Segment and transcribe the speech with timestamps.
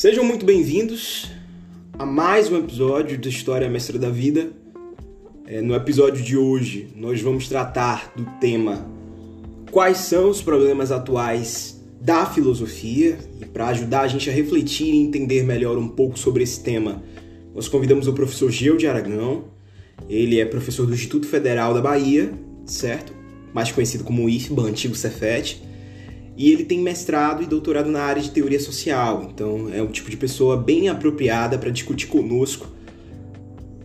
[0.00, 1.30] Sejam muito bem-vindos
[1.98, 4.48] a mais um episódio da História Mestra da Vida.
[5.46, 8.88] É, no episódio de hoje, nós vamos tratar do tema
[9.70, 13.18] Quais são os problemas atuais da filosofia?
[13.42, 17.02] E para ajudar a gente a refletir e entender melhor um pouco sobre esse tema,
[17.54, 19.44] nós convidamos o professor Geu de Aragão.
[20.08, 22.32] Ele é professor do Instituto Federal da Bahia,
[22.64, 23.12] certo?
[23.52, 25.60] Mais conhecido como IFBA, antigo Cefet
[26.40, 29.28] e ele tem mestrado e doutorado na área de teoria social.
[29.30, 32.66] Então é um tipo de pessoa bem apropriada para discutir conosco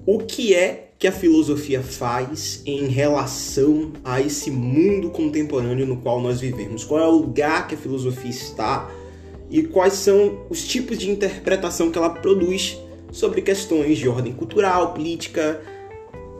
[0.06, 6.22] o que é que a filosofia faz em relação a esse mundo contemporâneo no qual
[6.22, 6.86] nós vivemos.
[6.86, 8.90] Qual é o lugar que a filosofia está
[9.50, 12.80] e quais são os tipos de interpretação que ela produz
[13.12, 15.62] sobre questões de ordem cultural, política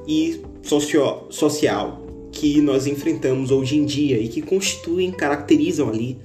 [0.08, 2.05] e socio social
[2.36, 6.20] que nós enfrentamos hoje em dia e que constituem, caracterizam ali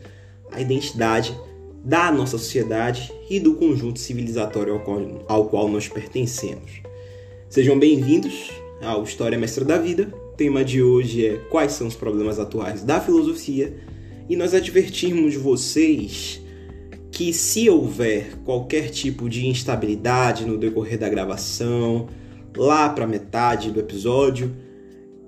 [0.50, 1.38] a identidade
[1.84, 6.82] da nossa sociedade e do conjunto civilizatório ao qual, ao qual nós pertencemos.
[7.48, 8.50] Sejam bem-vindos
[8.82, 10.12] ao História Mestra da Vida.
[10.32, 13.72] O tema de hoje é quais são os problemas atuais da filosofia
[14.28, 16.42] e nós advertimos vocês
[17.12, 22.08] que se houver qualquer tipo de instabilidade no decorrer da gravação,
[22.56, 24.52] lá para metade do episódio,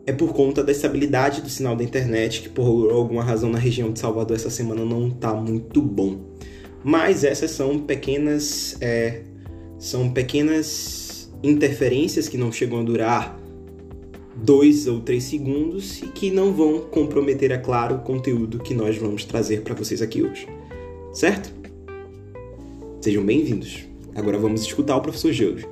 [0.07, 3.93] é por conta da estabilidade do sinal da internet, que por alguma razão na região
[3.93, 6.19] de Salvador essa semana não está muito bom.
[6.85, 9.23] Mas essas são pequenas é,
[9.79, 13.41] são pequenas interferências que não chegam a durar
[14.35, 18.97] dois ou três segundos e que não vão comprometer, é claro, o conteúdo que nós
[18.97, 20.47] vamos trazer para vocês aqui hoje.
[21.13, 21.53] Certo?
[23.01, 23.85] Sejam bem-vindos.
[24.15, 25.72] Agora vamos escutar o professor George.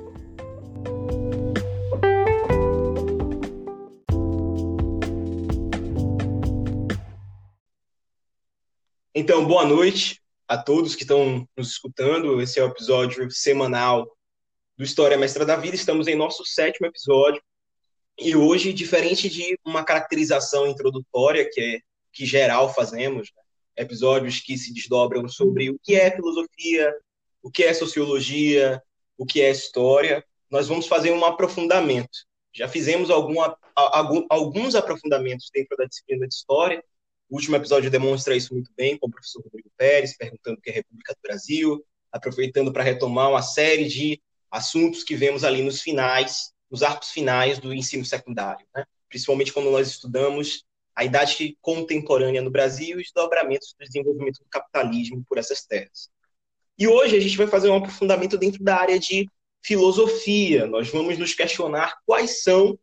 [9.13, 12.39] Então, boa noite a todos que estão nos escutando.
[12.39, 14.09] Esse é o episódio semanal
[14.77, 15.75] do História Mestra da Vida.
[15.75, 17.43] Estamos em nosso sétimo episódio.
[18.17, 21.79] E hoje, diferente de uma caracterização introdutória, que é
[22.13, 23.43] que geral fazemos, né?
[23.83, 26.95] episódios que se desdobram sobre o que é filosofia,
[27.43, 28.81] o que é sociologia,
[29.17, 32.19] o que é história, nós vamos fazer um aprofundamento.
[32.53, 36.81] Já fizemos alguns aprofundamentos dentro da disciplina de história,
[37.31, 40.69] o último episódio demonstra isso muito bem, com o professor Rodrigo Pérez, perguntando o que
[40.69, 44.21] é a República do Brasil, aproveitando para retomar uma série de
[44.51, 48.83] assuntos que vemos ali nos finais, nos arcos finais do ensino secundário, né?
[49.07, 54.49] principalmente quando nós estudamos a idade contemporânea no Brasil e os dobramentos do desenvolvimento do
[54.49, 56.09] capitalismo por essas terras.
[56.77, 59.25] E hoje a gente vai fazer um aprofundamento dentro da área de
[59.63, 60.67] filosofia.
[60.67, 62.77] Nós vamos nos questionar quais são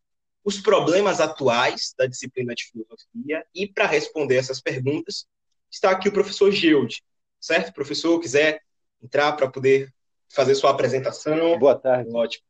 [0.48, 5.26] os problemas atuais da disciplina de filosofia e para responder essas perguntas
[5.70, 7.04] está aqui o professor Gilde,
[7.38, 7.70] certo?
[7.75, 8.62] Professor, quiser
[9.03, 9.92] entrar para poder
[10.26, 11.58] fazer sua apresentação.
[11.58, 12.10] Boa tarde.
[12.14, 12.42] Ótimo.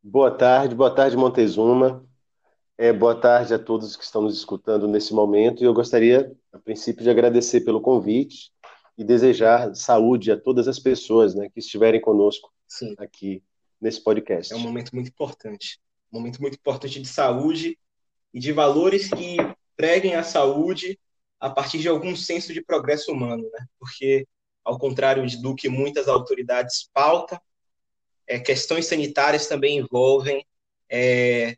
[0.00, 2.06] Boa tarde, boa tarde, Montezuma.
[2.78, 5.60] É, boa tarde a todos que estão nos escutando nesse momento.
[5.60, 8.52] E eu gostaria, a princípio, de agradecer pelo convite
[8.96, 12.94] e desejar saúde a todas as pessoas né, que estiverem conosco Sim.
[12.96, 13.42] aqui
[13.80, 14.52] nesse podcast.
[14.52, 15.81] É um momento muito importante
[16.12, 17.78] momento muito importante de saúde
[18.32, 19.36] e de valores que
[19.76, 20.98] preguem a saúde
[21.40, 23.66] a partir de algum senso de progresso humano, né?
[23.78, 24.26] Porque,
[24.64, 27.40] ao contrário do que muitas autoridades pautam,
[28.26, 30.46] é, questões sanitárias também envolvem
[30.88, 31.56] é,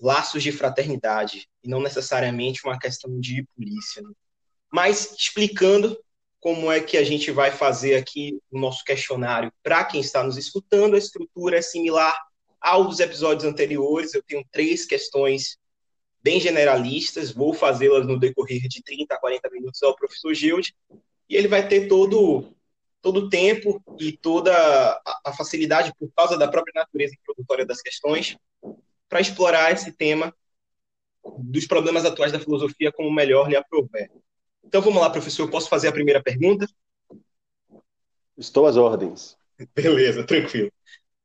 [0.00, 4.02] laços de fraternidade e não necessariamente uma questão de polícia.
[4.02, 4.10] Né?
[4.72, 5.98] Mas explicando
[6.38, 10.36] como é que a gente vai fazer aqui o nosso questionário para quem está nos
[10.36, 12.16] escutando, a estrutura é similar
[12.60, 15.58] aos episódios anteriores, eu tenho três questões
[16.22, 20.74] bem generalistas, vou fazê-las no decorrer de 30 a 40 minutos ao professor Gilde,
[21.28, 22.52] e ele vai ter todo
[23.00, 24.52] todo o tempo e toda
[25.24, 28.36] a facilidade, por causa da própria natureza introdutória das questões,
[29.08, 30.34] para explorar esse tema
[31.38, 34.10] dos problemas atuais da filosofia como melhor lhe aprouver.
[34.64, 36.68] Então vamos lá, professor, posso fazer a primeira pergunta?
[38.36, 39.36] Estou às ordens.
[39.72, 40.72] Beleza, tranquilo.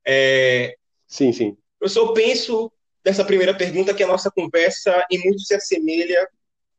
[0.06, 0.78] É,
[1.12, 1.58] Sim, sim.
[1.82, 2.72] Eu só penso
[3.04, 6.26] dessa primeira pergunta que a nossa conversa em muito se assemelha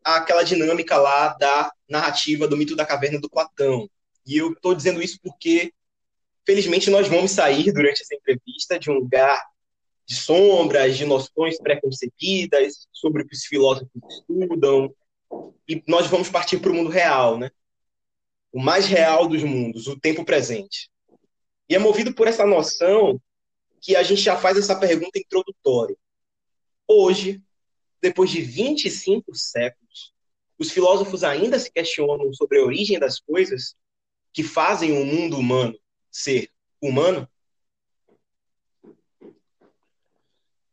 [0.02, 3.86] àquela dinâmica lá da narrativa do mito da caverna do Platão.
[4.26, 5.70] E eu estou dizendo isso porque,
[6.46, 9.38] felizmente, nós vamos sair durante essa entrevista de um lugar
[10.06, 14.94] de sombras, de noções preconcebidas sobre o que os filósofos estudam,
[15.68, 17.50] e nós vamos partir para o mundo real, né?
[18.50, 20.90] O mais real dos mundos, o tempo presente.
[21.68, 23.20] E é movido por essa noção
[23.82, 25.96] que a gente já faz essa pergunta introdutória.
[26.86, 27.42] Hoje,
[28.00, 30.14] depois de 25 séculos,
[30.58, 33.74] os filósofos ainda se questionam sobre a origem das coisas
[34.32, 35.76] que fazem o mundo humano
[36.10, 36.48] ser
[36.80, 37.28] humano?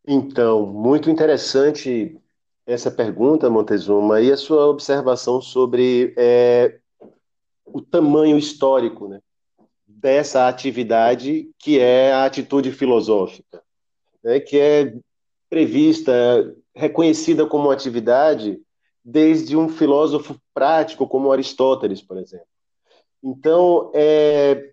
[0.08, 2.20] Então, muito interessante
[2.66, 6.80] essa pergunta, Montezuma, e a sua observação sobre é,
[7.66, 9.22] o tamanho histórico né,
[10.00, 13.62] dessa atividade que é a atitude filosófica,
[14.24, 14.94] né, que é
[15.50, 16.14] prevista,
[16.74, 18.62] reconhecida como atividade
[19.04, 22.48] desde um filósofo prático como Aristóteles, por exemplo.
[23.22, 24.72] Então, é,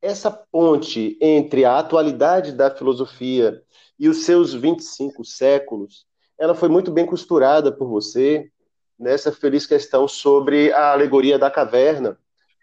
[0.00, 3.62] essa ponte entre a atualidade da filosofia
[3.98, 6.06] e os seus 25 séculos,
[6.38, 8.48] ela foi muito bem costurada por você
[8.96, 12.16] nessa feliz questão sobre a alegoria da caverna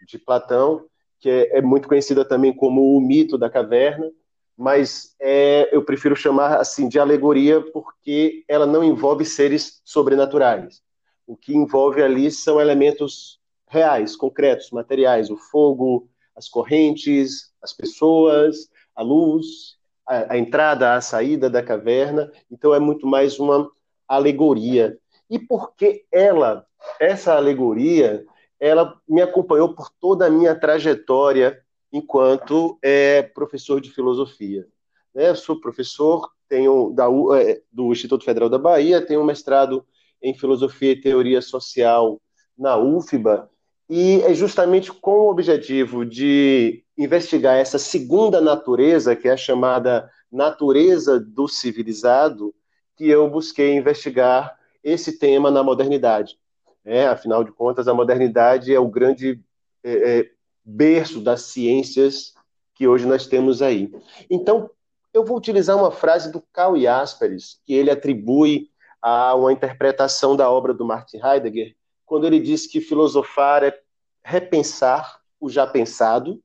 [0.06, 0.86] de Platão,
[1.22, 4.10] que é, é muito conhecida também como o mito da caverna,
[4.58, 10.82] mas é, eu prefiro chamar assim de alegoria porque ela não envolve seres sobrenaturais.
[11.24, 18.68] O que envolve ali são elementos reais, concretos, materiais, o fogo, as correntes, as pessoas,
[18.94, 19.76] a luz,
[20.06, 22.30] a, a entrada, a saída da caverna.
[22.50, 23.70] Então é muito mais uma
[24.08, 24.98] alegoria.
[25.30, 26.66] E porque ela,
[27.00, 28.24] essa alegoria,
[28.62, 31.60] ela me acompanhou por toda a minha trajetória
[31.92, 34.64] enquanto é, professor de filosofia.
[35.12, 35.34] Né?
[35.34, 37.06] Sou professor tenho da,
[37.40, 39.84] é, do Instituto Federal da Bahia, tenho um mestrado
[40.22, 42.20] em filosofia e teoria social
[42.56, 43.50] na UFBA,
[43.90, 50.08] e é justamente com o objetivo de investigar essa segunda natureza, que é a chamada
[50.30, 52.54] natureza do civilizado,
[52.96, 56.36] que eu busquei investigar esse tema na modernidade.
[56.84, 59.40] É, afinal de contas, a modernidade é o grande
[59.84, 60.30] é, é,
[60.64, 62.34] berço das ciências
[62.74, 63.92] que hoje nós temos aí.
[64.28, 64.70] Então,
[65.12, 68.70] eu vou utilizar uma frase do Karl Jaspers, que ele atribui
[69.00, 71.76] a uma interpretação da obra do Martin Heidegger,
[72.06, 73.78] quando ele diz que filosofar é
[74.24, 76.42] repensar o já pensado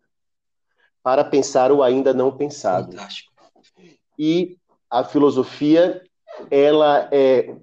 [1.04, 2.92] para pensar o ainda não pensado.
[2.92, 3.32] Fantástico.
[4.18, 4.58] E
[4.90, 6.04] a filosofia,
[6.50, 7.56] ela é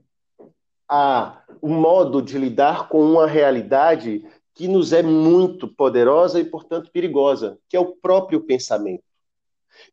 [0.88, 6.90] a, o modo de lidar com uma realidade que nos é muito poderosa e, portanto,
[6.92, 9.02] perigosa, que é o próprio pensamento.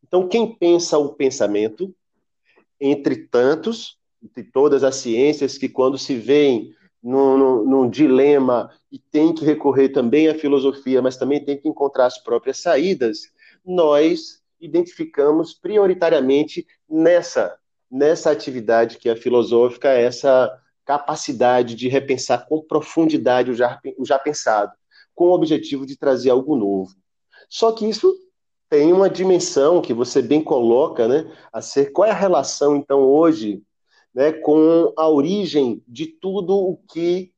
[0.03, 1.93] Então, quem pensa o pensamento,
[2.79, 3.97] entre tantos,
[4.35, 9.43] de todas as ciências que, quando se veem num, num, num, dilema e tem que
[9.43, 13.31] recorrer também à filosofia, mas também tem que encontrar as próprias saídas,
[13.65, 17.57] nós identificamos prioritariamente nessa,
[17.89, 20.55] nessa atividade que é filosófica, essa
[20.91, 24.73] capacidade de repensar com profundidade o já, o já pensado,
[25.15, 26.93] com o objetivo de trazer algo novo.
[27.49, 28.13] Só que isso
[28.69, 32.99] tem uma dimensão que você bem coloca, né, a ser qual é a relação então
[33.03, 33.63] hoje,
[34.13, 37.31] né, com a origem de tudo o que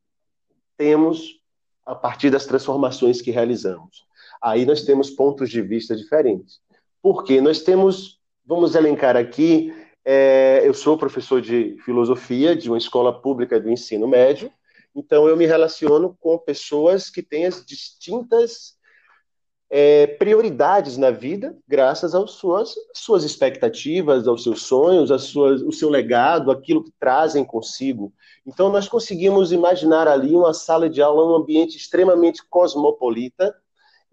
[0.76, 1.40] temos
[1.86, 4.04] a partir das transformações que realizamos.
[4.42, 6.58] Aí nós temos pontos de vista diferentes.
[7.00, 9.72] Porque nós temos, vamos elencar aqui
[10.04, 14.52] é, eu sou professor de filosofia de uma escola pública do ensino médio,
[14.94, 18.76] então eu me relaciono com pessoas que têm as distintas
[19.70, 25.72] é, prioridades na vida, graças às suas, suas expectativas, aos seus sonhos, às suas, o
[25.72, 28.12] seu legado, aquilo que trazem consigo.
[28.46, 33.52] Então nós conseguimos imaginar ali uma sala de aula, um ambiente extremamente cosmopolita,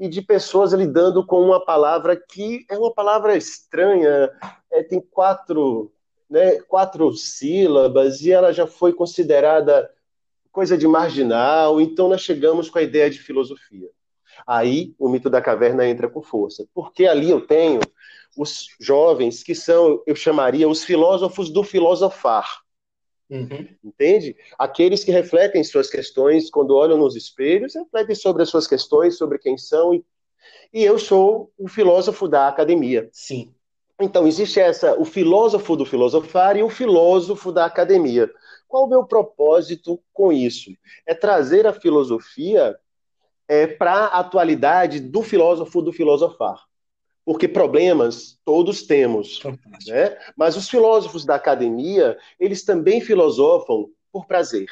[0.01, 4.31] e de pessoas lidando com uma palavra que é uma palavra estranha,
[4.71, 5.93] é, tem quatro,
[6.27, 9.87] né, quatro sílabas e ela já foi considerada
[10.51, 13.87] coisa de marginal, então nós chegamos com a ideia de filosofia.
[14.47, 17.79] Aí o mito da caverna entra com força, porque ali eu tenho
[18.35, 22.63] os jovens que são, eu chamaria, os filósofos do filosofar.
[23.31, 23.65] Uhum.
[23.81, 24.35] Entende?
[24.59, 29.39] Aqueles que refletem suas questões quando olham nos espelhos, refletem sobre as suas questões, sobre
[29.39, 29.93] quem são.
[29.93, 30.03] E,
[30.73, 33.09] e eu sou o filósofo da academia.
[33.13, 33.53] Sim.
[34.01, 38.29] Então, existe essa, o filósofo do filosofar e o filósofo da academia.
[38.67, 40.71] Qual o meu propósito com isso?
[41.05, 42.75] É trazer a filosofia
[43.47, 46.61] é, para a atualidade do filósofo do filosofar
[47.25, 49.41] porque problemas todos temos,
[49.87, 50.17] né?
[50.35, 54.67] Mas os filósofos da academia, eles também filosofam por prazer.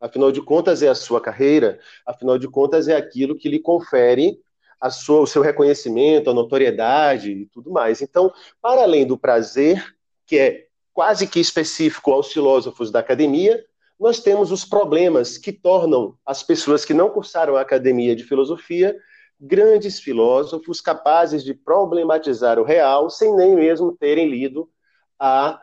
[0.00, 4.38] Afinal de contas, é a sua carreira, afinal de contas, é aquilo que lhe confere
[4.80, 8.00] a sua, o seu reconhecimento, a notoriedade e tudo mais.
[8.00, 9.84] Então, para além do prazer,
[10.24, 13.64] que é quase que específico aos filósofos da academia,
[13.98, 18.96] nós temos os problemas que tornam as pessoas que não cursaram a academia de filosofia
[19.40, 24.68] grandes filósofos capazes de problematizar o real sem nem mesmo terem lido
[25.18, 25.60] a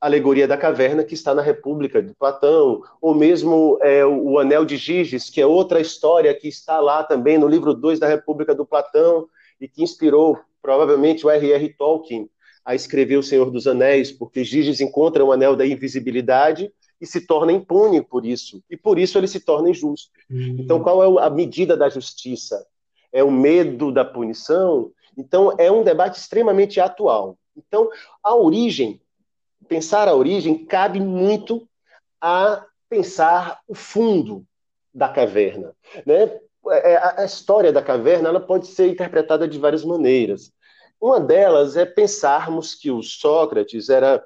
[0.00, 4.76] Alegoria da Caverna, que está na República de Platão, ou mesmo é, o Anel de
[4.76, 8.66] Giges, que é outra história que está lá também no livro 2 da República do
[8.66, 9.28] Platão.
[9.60, 11.68] e que inspirou provavelmente o R.R.
[11.74, 12.28] Tolkien
[12.64, 17.26] a escrever O Senhor dos Anéis, porque Giges encontra o anel da invisibilidade e se
[17.26, 20.10] torna impune por isso, e por isso ele se torna injusto.
[20.30, 20.56] Uhum.
[20.60, 22.64] Então, qual é a medida da justiça?
[23.12, 24.90] É o medo da punição?
[25.16, 27.36] Então, é um debate extremamente atual.
[27.56, 27.90] Então,
[28.22, 29.00] a origem,
[29.68, 31.68] pensar a origem, cabe muito
[32.20, 34.44] a pensar o fundo
[34.94, 35.74] da caverna.
[36.06, 36.38] Né?
[36.70, 40.52] É, a história da caverna ela pode ser interpretada de várias maneiras.
[41.00, 44.24] Uma delas é pensarmos que o Sócrates era,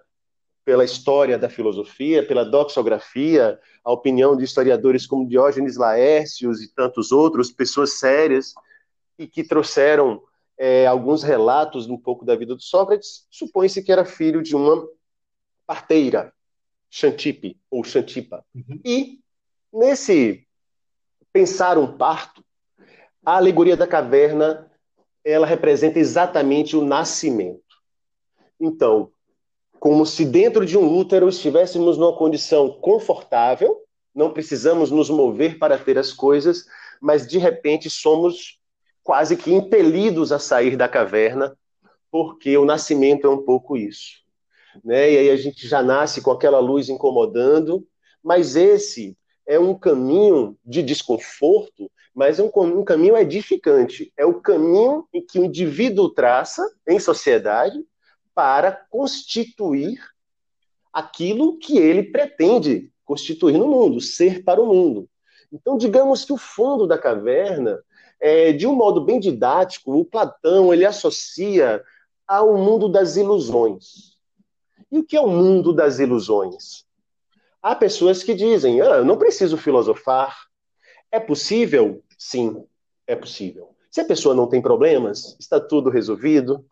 [0.63, 7.13] pela história da filosofia, pela doxografia, a opinião de historiadores como Diógenes Laércios e tantos
[7.13, 8.53] outros, pessoas sérias,
[9.19, 10.23] e que trouxeram
[10.59, 14.87] é, alguns relatos um pouco da vida do Sócrates, supõe-se que era filho de uma
[15.67, 16.33] parteira,
[16.91, 18.45] Xantippe, ou Xantipa.
[18.55, 18.81] Uhum.
[18.85, 19.21] E,
[19.73, 20.47] nesse
[21.33, 22.45] pensar um parto,
[23.25, 24.71] a alegoria da caverna
[25.25, 27.61] ela representa exatamente o nascimento.
[28.61, 29.11] Então,
[29.79, 33.83] como se dentro de um útero estivéssemos numa condição confortável,
[34.15, 36.65] não precisamos nos mover para ter as coisas,
[37.01, 38.59] mas de repente somos
[39.07, 41.57] quase que impelidos a sair da caverna,
[42.11, 44.25] porque o nascimento é um pouco isso.
[44.85, 45.13] Né?
[45.13, 47.87] E aí a gente já nasce com aquela luz incomodando,
[48.21, 54.11] mas esse é um caminho de desconforto mas é um, um caminho edificante.
[54.17, 57.79] É o caminho em que o indivíduo traça em sociedade
[58.35, 60.01] para constituir
[60.91, 65.07] aquilo que ele pretende constituir no mundo, ser para o mundo.
[65.53, 67.85] Então, digamos que o fundo da caverna,
[68.21, 71.83] é, de um modo bem didático, o Platão ele associa
[72.27, 74.17] ao mundo das ilusões.
[74.91, 76.85] E o que é o mundo das ilusões?
[77.63, 80.37] Há pessoas que dizem: ah, eu não preciso filosofar.
[81.11, 82.65] É possível Sim,
[83.07, 83.75] é possível.
[83.91, 86.65] Se a pessoa não tem problemas, está tudo resolvido,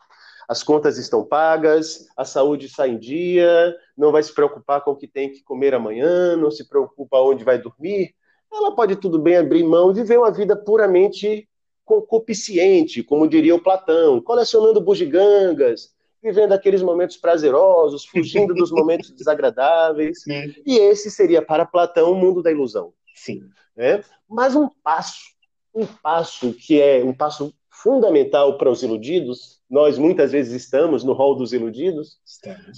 [0.49, 4.97] as contas estão pagas, a saúde está em dia, não vai se preocupar com o
[4.97, 8.15] que tem que comer amanhã, não se preocupa onde vai dormir,
[8.57, 11.49] ela pode tudo bem abrir mão e viver uma vida puramente
[11.85, 15.93] concupisciente, como diria o Platão, colecionando bugigangas,
[16.23, 20.25] vivendo aqueles momentos prazerosos, fugindo dos momentos desagradáveis.
[20.65, 22.93] E esse seria para Platão o mundo da ilusão.
[23.15, 23.43] Sim.
[23.77, 24.03] É?
[24.29, 25.35] Mas um passo
[25.75, 29.61] um passo que é um passo fundamental para os iludidos.
[29.69, 32.19] Nós muitas vezes estamos no rol dos iludidos,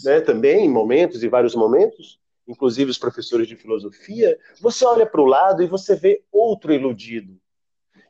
[0.03, 4.39] né, também em momentos e vários momentos, inclusive os professores de filosofia.
[4.61, 7.37] Você olha para o lado e você vê outro iludido.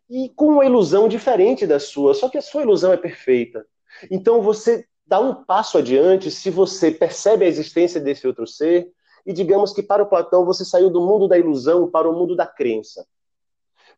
[0.09, 3.67] E com uma ilusão diferente da sua, só que a sua ilusão é perfeita.
[4.11, 8.91] Então você dá um passo adiante se você percebe a existência desse outro ser,
[9.25, 12.37] e digamos que para o Platão você saiu do mundo da ilusão para o mundo
[12.37, 13.07] da crença.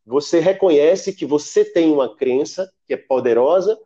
[0.06, 3.78] Você reconhece que você tem uma crença que é poderosa,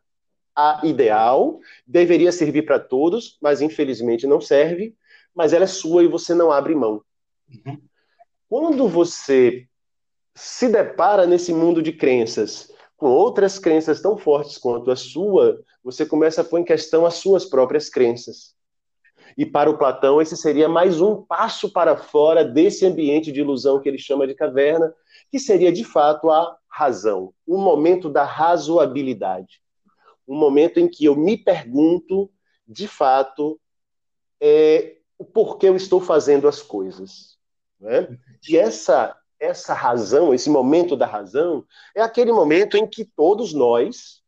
[0.55, 4.95] a ideal, deveria servir para todos, mas infelizmente não serve,
[5.35, 7.03] mas ela é sua e você não abre mão.
[7.49, 7.81] Uhum.
[8.49, 9.67] Quando você
[10.35, 12.73] se depara nesse mundo de crenças
[13.03, 17.15] com outras crenças tão fortes quanto a sua, você começa a pôr em questão as
[17.15, 18.55] suas próprias crenças.
[19.37, 23.81] E para o Platão, esse seria mais um passo para fora desse ambiente de ilusão
[23.81, 24.95] que ele chama de caverna,
[25.33, 29.61] que seria de fato a razão, um momento da razoabilidade.
[30.29, 32.31] Um momento em que eu me pergunto,
[32.69, 33.61] de fato,
[34.41, 37.37] é, o porquê eu estou fazendo as coisas.
[37.81, 38.19] Né?
[38.49, 41.64] E essa, essa razão, esse momento da razão,
[41.95, 44.23] é aquele momento em que todos nós,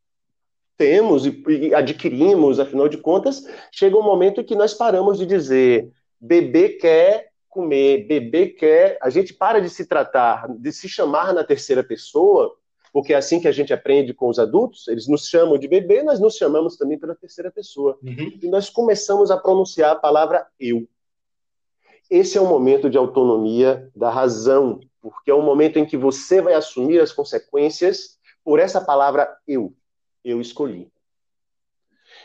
[0.77, 5.93] temos e, adquirimos, afinal de contas, chega um momento em que nós paramos de dizer
[6.21, 8.99] bebê quer comer, bebê quer.
[9.01, 12.57] A gente para de se tratar, de se chamar na terceira pessoa,
[12.95, 16.05] porque é assim que a gente aprende com os adultos, eles nos chamam de bebê,
[16.05, 17.99] nós nos chamamos também pela terceira pessoa.
[18.01, 18.39] Uhum.
[18.41, 20.87] E nós começamos a pronunciar a palavra eu.
[22.09, 26.41] Esse é o momento de autonomia da razão, porque é o momento em que você
[26.41, 29.75] vai assumir as consequências por essa palavra eu
[30.25, 30.89] eu escolhi.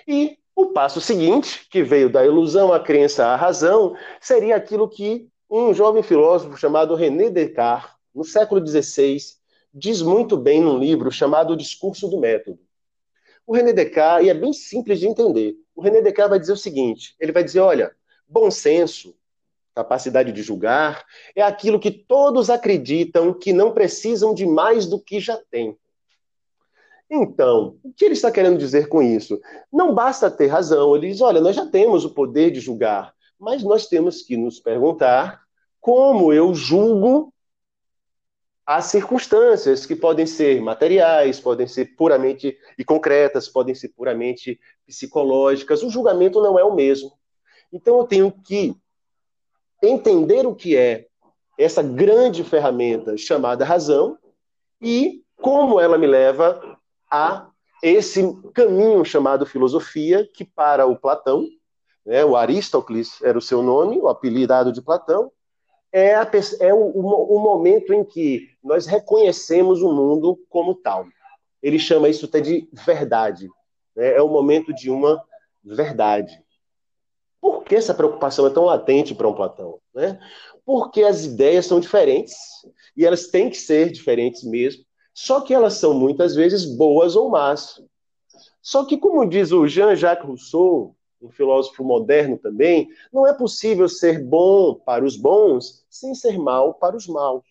[0.07, 5.27] E o passo seguinte, que veio da ilusão à crença à razão, seria aquilo que
[5.49, 9.17] um jovem filósofo chamado René Descartes, no século XVI,
[9.79, 12.59] diz muito bem num livro chamado O Discurso do Método.
[13.47, 16.57] O René Descartes, e é bem simples de entender, o René Descartes vai dizer o
[16.57, 17.95] seguinte: ele vai dizer, olha,
[18.27, 19.15] bom senso,
[19.73, 25.19] capacidade de julgar, é aquilo que todos acreditam que não precisam de mais do que
[25.19, 25.77] já têm.
[27.09, 29.39] Então, o que ele está querendo dizer com isso?
[29.73, 30.95] Não basta ter razão.
[30.95, 34.59] Ele diz: olha, nós já temos o poder de julgar, mas nós temos que nos
[34.59, 35.41] perguntar
[35.81, 37.33] como eu julgo
[38.69, 45.81] Há circunstâncias que podem ser materiais, podem ser puramente e concretas, podem ser puramente psicológicas.
[45.81, 47.11] O julgamento não é o mesmo.
[47.73, 48.75] Então eu tenho que
[49.81, 51.07] entender o que é
[51.57, 54.19] essa grande ferramenta chamada razão
[54.79, 56.77] e como ela me leva
[57.09, 57.49] a
[57.81, 58.21] esse
[58.53, 61.43] caminho chamado filosofia, que para o Platão,
[62.05, 65.31] né, o Aristóteles era o seu nome, o apelidado de Platão,
[65.91, 66.29] é, a,
[66.59, 71.05] é o, o, momento em que nós reconhecemos o mundo como tal.
[71.61, 73.49] Ele chama isso até de verdade.
[73.95, 74.13] Né?
[74.13, 75.23] É o momento de uma
[75.63, 76.41] verdade.
[77.41, 79.79] Por que essa preocupação é tão latente para um Platão?
[79.93, 80.19] Né?
[80.65, 82.35] Porque as ideias são diferentes
[82.95, 87.29] e elas têm que ser diferentes mesmo, só que elas são muitas vezes boas ou
[87.29, 87.81] más.
[88.61, 94.23] Só que, como diz o Jean-Jacques Rousseau, um filósofo moderno também, não é possível ser
[94.23, 97.43] bom para os bons sem ser mal para os maus.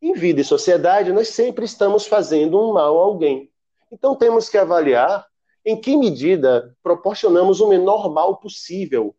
[0.00, 3.50] Em vida e sociedade, nós sempre estamos fazendo um mal a alguém.
[3.90, 5.26] Então temos que avaliar
[5.64, 9.14] em que medida proporcionamos o menor mal possível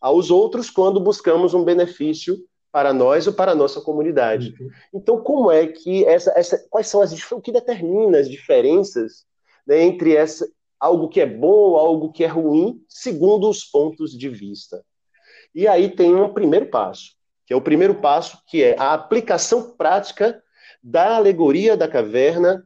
[0.00, 2.38] aos outros quando buscamos um benefício
[2.70, 4.54] para nós ou para a nossa comunidade.
[4.60, 4.70] Uhum.
[4.94, 9.26] Então, como é que essa, essa, quais são as o que determina as diferenças
[9.66, 10.48] né, entre essa
[10.78, 14.84] algo que é bom algo que é ruim, segundo os pontos de vista?
[15.54, 17.12] E aí tem um primeiro passo,
[17.46, 20.42] que é o primeiro passo, que é a aplicação prática
[20.82, 22.64] da alegoria da caverna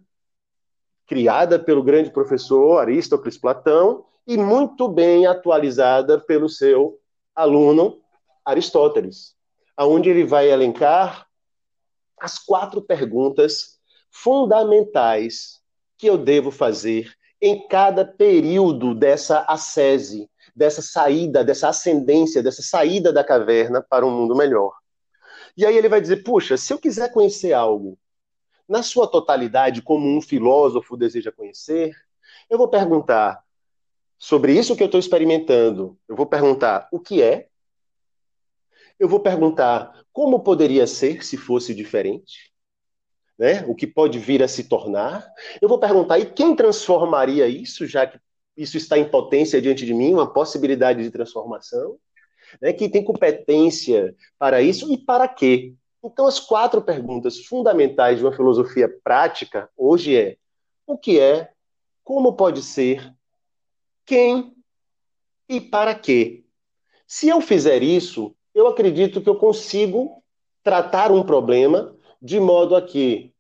[1.07, 6.99] criada pelo grande professor Aristóteles Platão e muito bem atualizada pelo seu
[7.35, 8.01] aluno
[8.45, 9.35] Aristóteles,
[9.77, 11.27] aonde ele vai elencar
[12.19, 13.79] as quatro perguntas
[14.11, 15.61] fundamentais
[15.99, 23.13] que eu devo fazer em cada período dessa ascese, dessa saída, dessa ascendência, dessa saída
[23.13, 24.73] da caverna para um mundo melhor.
[25.57, 27.99] E aí ele vai dizer: puxa, se eu quiser conhecer algo
[28.69, 31.93] na sua totalidade, como um filósofo deseja conhecer,
[32.49, 33.43] eu vou perguntar
[34.17, 35.99] sobre isso que eu estou experimentando.
[36.09, 37.49] Eu vou perguntar o que é,
[39.01, 42.52] eu vou perguntar como poderia ser se fosse diferente,
[43.39, 43.65] né?
[43.67, 45.27] O que pode vir a se tornar.
[45.61, 48.19] Eu vou perguntar e quem transformaria isso, já que
[48.57, 51.97] isso está em potência diante de mim, uma possibilidade de transformação,
[52.61, 52.73] né?
[52.73, 55.75] Quem tem competência para isso e para quê?
[56.05, 60.37] Então, as quatro perguntas fundamentais de uma filosofia prática hoje é:
[60.87, 61.51] o que é,
[62.03, 63.13] como pode ser,
[64.05, 64.53] quem
[65.49, 66.45] e para quê?
[67.07, 70.23] Se eu fizer isso, eu acredito que eu consigo
[70.63, 73.35] tratar um problema de modo a que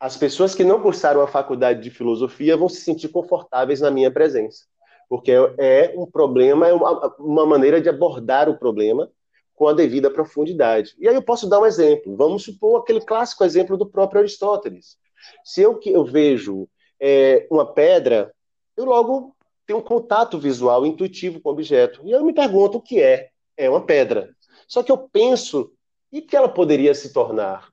[0.00, 4.10] as pessoas que não cursaram a faculdade de filosofia vão se sentir confortáveis na minha
[4.10, 4.64] presença.
[5.08, 9.10] Porque é um problema, é uma, uma maneira de abordar o problema
[9.54, 10.94] com a devida profundidade.
[10.98, 12.16] E aí eu posso dar um exemplo.
[12.16, 14.96] Vamos supor aquele clássico exemplo do próprio Aristóteles.
[15.44, 18.34] Se eu, eu vejo é, uma pedra,
[18.76, 22.00] eu logo tenho um contato visual intuitivo com o objeto.
[22.04, 23.30] E eu me pergunto o que é.
[23.56, 24.30] É uma pedra.
[24.68, 25.72] Só que eu penso,
[26.12, 27.68] e que ela poderia se tornar?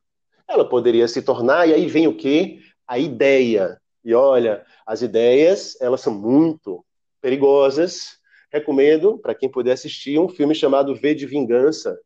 [0.53, 2.59] Ela poderia se tornar, e aí vem o quê?
[2.87, 3.79] A ideia.
[4.03, 6.85] E olha, as ideias, elas são muito
[7.21, 8.17] perigosas.
[8.51, 11.97] Recomendo, para quem puder assistir, um filme chamado V de Vingança,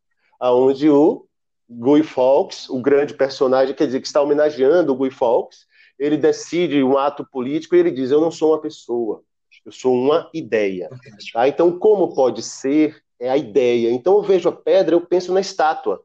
[0.42, 1.26] onde o
[1.70, 5.66] Guy Fawkes, o grande personagem, quer dizer, que está homenageando o Guy Fawkes,
[6.00, 9.24] ele decide um ato político e ele diz: Eu não sou uma pessoa,
[9.66, 10.90] eu sou uma ideia.
[11.34, 11.48] Tá?
[11.48, 13.92] Então, como pode ser é a ideia.
[13.92, 16.04] Então eu vejo a pedra, eu penso na estátua.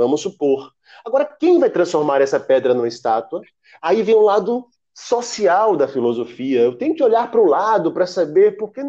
[0.00, 0.72] Vamos supor.
[1.04, 3.42] Agora, quem vai transformar essa pedra numa estátua?
[3.82, 6.62] Aí vem o lado social da filosofia.
[6.62, 8.80] Eu tenho que olhar para o lado para saber, porque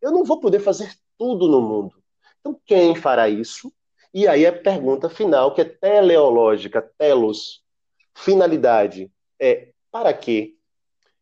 [0.00, 1.94] eu não vou poder fazer tudo no mundo.
[2.40, 3.70] Então, quem fará isso?
[4.14, 7.62] E aí a pergunta final, que é teleológica, telos,
[8.14, 10.54] finalidade, é para quê?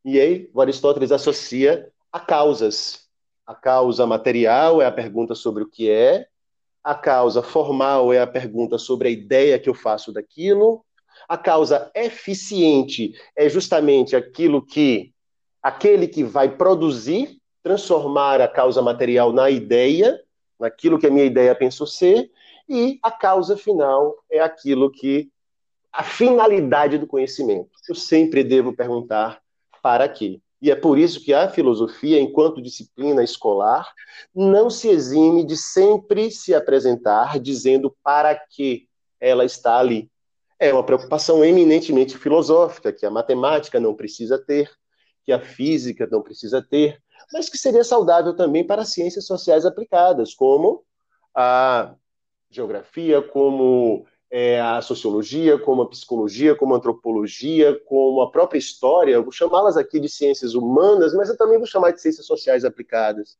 [0.04, 3.08] E aí o Aristóteles associa a causas.
[3.44, 6.28] A causa material é a pergunta sobre o que é,
[6.82, 10.84] a causa formal é a pergunta sobre a ideia que eu faço daquilo,
[11.28, 15.12] a causa eficiente é justamente aquilo que
[15.62, 20.20] aquele que vai produzir, transformar a causa material na ideia,
[20.58, 22.30] naquilo que a minha ideia pensou ser,
[22.68, 25.30] e a causa final é aquilo que
[25.92, 27.70] a finalidade do conhecimento.
[27.88, 29.40] Eu sempre devo perguntar
[29.82, 30.40] para quê?
[30.62, 33.92] E é por isso que a filosofia, enquanto disciplina escolar,
[34.32, 38.88] não se exime de sempre se apresentar dizendo para que
[39.20, 40.08] ela está ali.
[40.60, 44.70] É uma preocupação eminentemente filosófica, que a matemática não precisa ter,
[45.24, 49.66] que a física não precisa ter, mas que seria saudável também para as ciências sociais
[49.66, 50.84] aplicadas, como
[51.34, 51.92] a
[52.48, 59.12] geografia, como é, a sociologia, como a psicologia, como a antropologia, como a própria história,
[59.12, 62.64] eu vou chamá-las aqui de ciências humanas, mas eu também vou chamar de ciências sociais
[62.64, 63.36] aplicadas.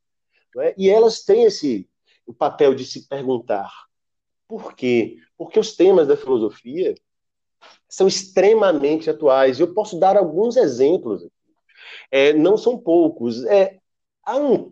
[0.59, 0.75] É?
[0.77, 1.89] E elas têm esse
[2.27, 3.73] o papel de se perguntar
[4.53, 5.17] por quê?
[5.39, 6.95] Porque os temas da filosofia
[7.89, 9.59] são extremamente atuais.
[9.59, 11.27] Eu posso dar alguns exemplos.
[12.11, 13.47] É, não são poucos.
[13.47, 13.79] É,
[14.23, 14.71] há um,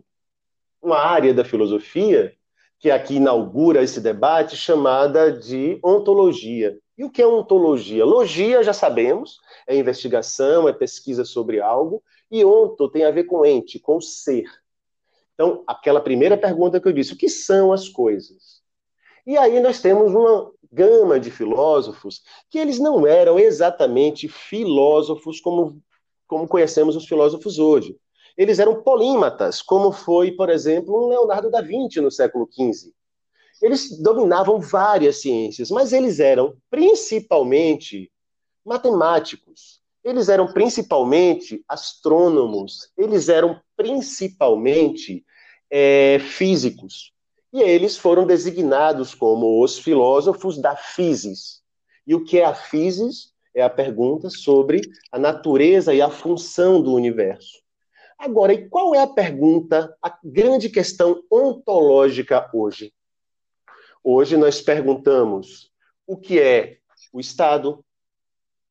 [0.79, 2.37] uma área da filosofia
[2.81, 6.79] que aqui inaugura esse debate, chamada de ontologia.
[6.97, 8.03] E o que é ontologia?
[8.03, 13.45] Logia, já sabemos, é investigação, é pesquisa sobre algo, e onto tem a ver com
[13.45, 14.45] ente, com ser.
[15.35, 18.63] Então, aquela primeira pergunta que eu disse, o que são as coisas?
[19.27, 25.79] E aí nós temos uma gama de filósofos que eles não eram exatamente filósofos como,
[26.27, 27.95] como conhecemos os filósofos hoje
[28.37, 32.91] eles eram polímatas, como foi, por exemplo, um Leonardo da Vinci no século XV.
[33.61, 38.11] Eles dominavam várias ciências, mas eles eram principalmente
[38.65, 39.79] matemáticos.
[40.03, 42.91] Eles eram principalmente astrônomos.
[42.97, 45.23] Eles eram principalmente
[45.69, 47.13] é, físicos.
[47.53, 51.61] E eles foram designados como os filósofos da physis.
[52.07, 53.31] E o que é a physis?
[53.53, 57.60] É a pergunta sobre a natureza e a função do universo.
[58.21, 62.93] Agora, e qual é a pergunta, a grande questão ontológica hoje?
[64.03, 65.71] Hoje nós perguntamos
[66.05, 66.77] o que é
[67.11, 67.83] o Estado.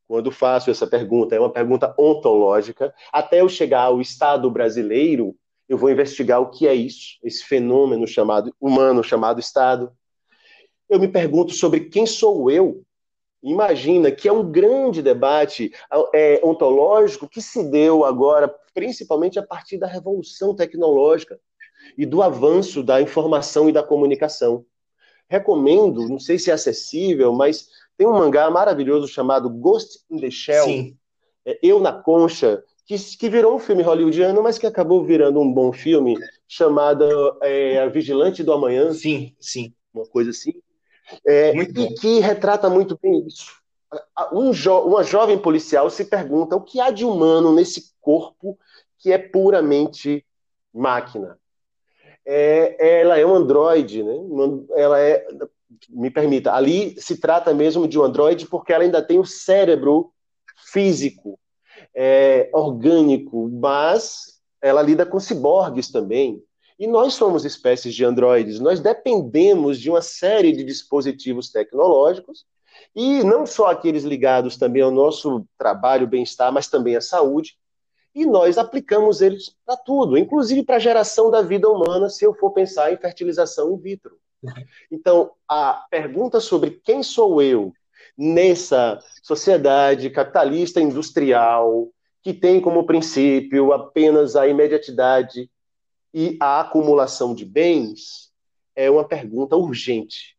[0.06, 2.94] Quando faço essa pergunta, é uma pergunta ontológica.
[3.12, 5.34] Até eu chegar ao Estado brasileiro,
[5.68, 9.92] eu vou investigar o que é isso, esse fenômeno chamado humano chamado Estado.
[10.88, 12.84] Eu me pergunto sobre quem sou eu
[13.42, 15.72] Imagina que é um grande debate
[16.14, 21.38] é, ontológico que se deu agora, principalmente a partir da revolução tecnológica
[21.96, 24.64] e do avanço da informação e da comunicação.
[25.28, 30.30] Recomendo, não sei se é acessível, mas tem um mangá maravilhoso chamado Ghost in the
[30.30, 30.96] Shell, Sim.
[31.44, 35.52] É, Eu na Concha, que, que, virou um filme hollywoodiano, mas que acabou virando um
[35.52, 36.16] bom filme,
[36.48, 37.04] chamado
[37.42, 38.92] é, Vigilante do Amanhã.
[38.92, 39.72] Sim, sim.
[39.94, 40.52] Uma coisa assim
[41.26, 43.59] é, e que retrata muito bem isso.
[44.33, 48.59] Um jo uma jovem policial se pergunta o que há de humano nesse corpo
[48.98, 50.24] que é puramente
[50.72, 51.38] máquina.
[52.24, 54.14] É, ela é um androide, né?
[54.76, 55.26] Ela é,
[55.88, 60.12] me permita, ali se trata mesmo de um androide porque ela ainda tem o cérebro
[60.72, 61.38] físico,
[61.94, 66.42] é, orgânico, mas ela lida com ciborgues também.
[66.79, 72.46] E nós somos espécies de androides, nós dependemos de uma série de dispositivos tecnológicos,
[72.94, 77.57] e não só aqueles ligados também ao nosso trabalho, bem-estar, mas também à saúde,
[78.14, 82.35] e nós aplicamos eles para tudo, inclusive para a geração da vida humana, se eu
[82.35, 84.18] for pensar em fertilização in vitro.
[84.90, 87.72] Então, a pergunta sobre quem sou eu
[88.16, 91.88] nessa sociedade capitalista industrial,
[92.22, 95.48] que tem como princípio apenas a imediatidade
[96.12, 98.31] e a acumulação de bens
[98.74, 100.37] é uma pergunta urgente,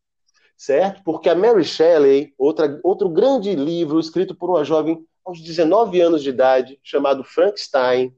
[0.62, 1.02] certo?
[1.02, 6.22] Porque a Mary Shelley, outra, outro grande livro escrito por uma jovem aos 19 anos
[6.22, 8.16] de idade, chamado Frankenstein,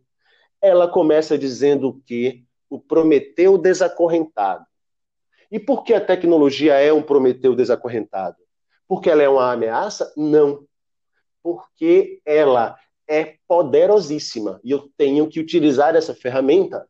[0.61, 4.67] ela começa dizendo que o Prometeu desacorrentado.
[5.51, 8.37] E por que a tecnologia é um Prometeu desacorrentado?
[8.87, 10.13] Porque ela é uma ameaça?
[10.15, 10.67] Não.
[11.43, 12.77] Porque ela
[13.09, 16.87] é poderosíssima e eu tenho que utilizar essa ferramenta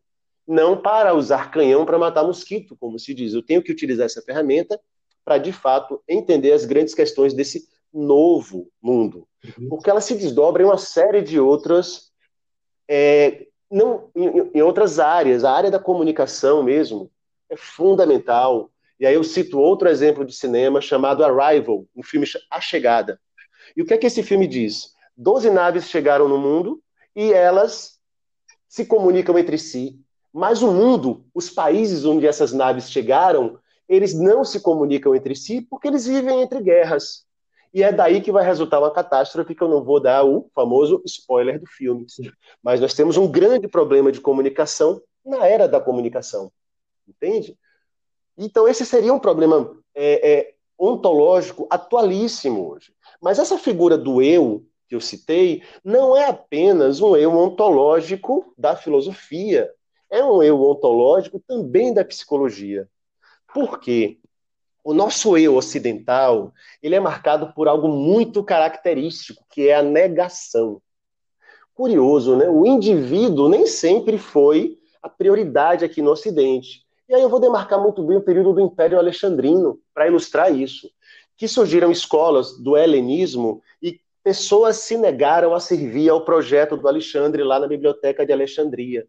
[0.46, 3.34] não para usar canhão para matar mosquito, como se diz.
[3.34, 4.80] Eu tenho que utilizar essa ferramenta
[5.24, 9.26] para, de fato, entender as grandes questões desse novo mundo.
[9.58, 9.68] Uhum.
[9.68, 12.10] Porque ela se desdobra em uma série de outras.
[12.88, 15.44] É, não, em, em outras áreas.
[15.44, 17.10] A área da comunicação mesmo
[17.48, 18.70] é fundamental.
[18.98, 23.20] E aí eu cito outro exemplo de cinema chamado Arrival, um filme A Chegada.
[23.76, 24.92] E o que é que esse filme diz?
[25.16, 26.80] Doze naves chegaram no mundo
[27.14, 27.98] e elas
[28.68, 30.00] se comunicam entre si,
[30.32, 35.60] mas o mundo, os países onde essas naves chegaram, eles não se comunicam entre si
[35.62, 37.24] porque eles vivem entre guerras.
[37.72, 41.02] E é daí que vai resultar uma catástrofe que eu não vou dar o famoso
[41.04, 42.04] spoiler do filme.
[42.08, 42.30] Sim.
[42.62, 46.52] Mas nós temos um grande problema de comunicação na era da comunicação.
[47.08, 47.58] Entende?
[48.38, 52.92] Então, esse seria um problema é, é, ontológico atualíssimo hoje.
[53.20, 58.76] Mas essa figura do eu que eu citei não é apenas um eu ontológico da
[58.76, 59.70] filosofia,
[60.10, 62.88] é um eu ontológico também da psicologia.
[63.54, 64.18] Por quê?
[64.82, 70.82] O nosso eu ocidental, ele é marcado por algo muito característico, que é a negação.
[71.72, 72.48] Curioso, né?
[72.50, 76.82] O indivíduo nem sempre foi a prioridade aqui no Ocidente.
[77.08, 80.90] E aí eu vou demarcar muito bem o período do Império Alexandrino para ilustrar isso.
[81.36, 87.42] que surgiram escolas do helenismo e pessoas se negaram a servir ao projeto do Alexandre
[87.42, 89.06] lá na Biblioteca de Alexandria.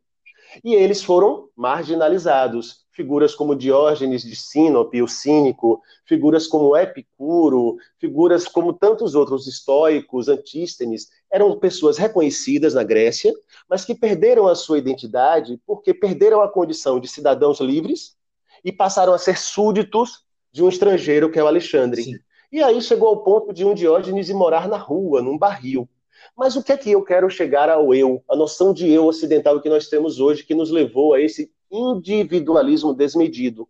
[0.63, 2.84] E eles foram marginalizados.
[2.95, 10.29] Figuras como Diógenes de Sinope, o cínico, figuras como Epicuro, figuras como tantos outros estoicos,
[10.29, 13.33] Antístenes, eram pessoas reconhecidas na Grécia,
[13.69, 18.15] mas que perderam a sua identidade porque perderam a condição de cidadãos livres
[18.63, 22.01] e passaram a ser súditos de um estrangeiro que é o Alexandre.
[22.01, 22.13] Sim.
[22.49, 25.89] E aí chegou ao ponto de um Diógenes ir morar na rua, num barril.
[26.37, 29.59] Mas o que é que eu quero chegar ao eu, a noção de eu ocidental
[29.59, 33.67] que nós temos hoje, que nos levou a esse individualismo desmedido?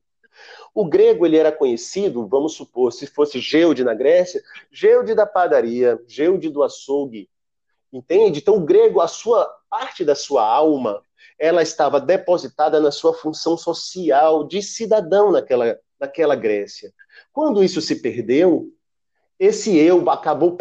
[0.73, 5.97] O grego ele era conhecido, vamos supor, se fosse Geude na Grécia, Geude da padaria,
[6.05, 7.29] Geude do açougue,
[7.91, 8.39] entende?
[8.39, 11.01] Então o grego, a sua parte da sua alma,
[11.39, 16.93] ela estava depositada na sua função social de cidadão naquela, naquela Grécia.
[17.31, 18.69] Quando isso se perdeu,
[19.39, 20.57] esse eu acabou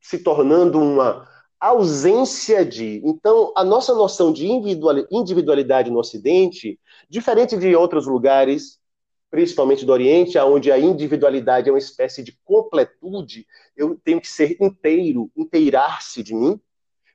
[0.00, 1.26] se tornando uma
[1.60, 3.00] ausência de.
[3.04, 8.78] Então, a nossa noção de individualidade no Ocidente, diferente de outros lugares,
[9.30, 14.56] principalmente do Oriente, onde a individualidade é uma espécie de completude, eu tenho que ser
[14.60, 16.60] inteiro, inteirar-se de mim.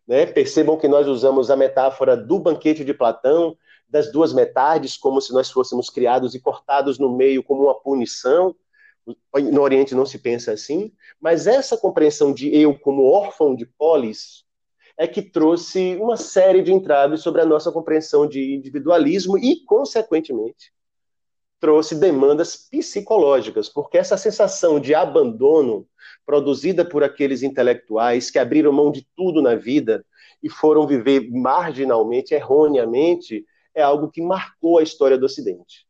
[0.05, 0.25] Né?
[0.25, 3.55] Percebam que nós usamos a metáfora do banquete de Platão,
[3.87, 8.55] das duas metades, como se nós fôssemos criados e cortados no meio como uma punição.
[9.51, 14.45] No Oriente não se pensa assim, mas essa compreensão de eu como órfão de polis
[14.97, 20.73] é que trouxe uma série de entraves sobre a nossa compreensão de individualismo e, consequentemente,
[21.59, 25.87] trouxe demandas psicológicas, porque essa sensação de abandono
[26.25, 30.05] produzida por aqueles intelectuais que abriram mão de tudo na vida
[30.41, 35.85] e foram viver marginalmente, erroneamente, é algo que marcou a história do Ocidente.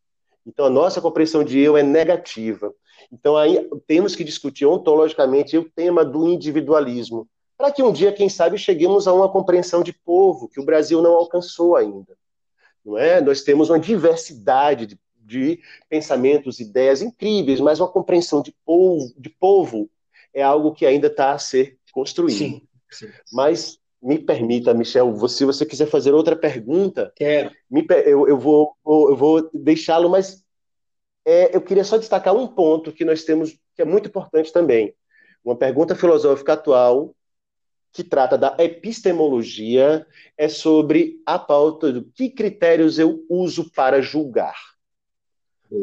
[0.45, 2.73] Então, a nossa compreensão de eu é negativa.
[3.11, 8.29] Então, aí temos que discutir ontologicamente o tema do individualismo, para que um dia, quem
[8.29, 12.15] sabe, cheguemos a uma compreensão de povo que o Brasil não alcançou ainda.
[12.85, 13.19] Não é?
[13.19, 19.29] Nós temos uma diversidade de, de pensamentos, ideias incríveis, mas uma compreensão de povo, de
[19.29, 19.89] povo
[20.33, 22.37] é algo que ainda está a ser construído.
[22.37, 23.09] Sim, sim.
[23.33, 27.51] Mas me permita, Michel, se você quiser fazer outra pergunta, Quero.
[27.69, 30.43] Me, eu, eu vou, eu vou deixá-lo, mas
[31.25, 34.93] é, eu queria só destacar um ponto que nós temos que é muito importante também.
[35.43, 37.15] Uma pergunta filosófica atual
[37.91, 40.05] que trata da epistemologia
[40.37, 44.55] é sobre a pauta do que critérios eu uso para julgar.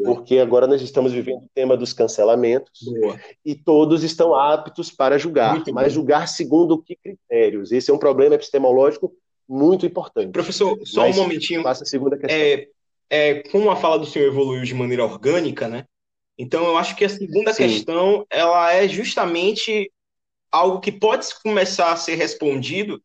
[0.04, 3.20] Porque agora nós estamos vivendo o tema dos cancelamentos Boa.
[3.44, 6.00] e todos estão aptos para julgar, muito mas bom.
[6.00, 7.70] julgar segundo que critérios?
[7.70, 9.14] Esse é um problema epistemológico
[9.48, 10.32] muito importante.
[10.32, 11.62] Professor, só mas um momentinho.
[11.62, 12.36] Passa a segunda questão.
[12.36, 12.68] É,
[13.08, 15.84] é, como a fala do senhor evoluiu de maneira orgânica, né?
[16.38, 17.64] Então eu acho que a segunda Sim.
[17.64, 19.90] questão ela é justamente
[20.50, 23.02] algo que pode começar a ser respondido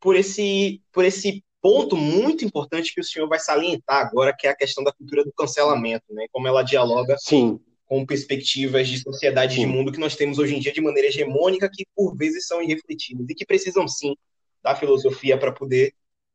[0.00, 4.50] por esse por esse ponto muito importante que o senhor vai salientar agora, que é
[4.50, 6.26] a questão da cultura do cancelamento, né?
[6.32, 7.60] Como ela dialoga Sim.
[7.86, 9.60] com perspectivas de sociedade sim.
[9.60, 12.60] de mundo que nós temos hoje em dia de maneira hegemônica, que por vezes são
[12.60, 14.16] irrefletidas e que precisam sim
[14.62, 15.94] da filosofia para poder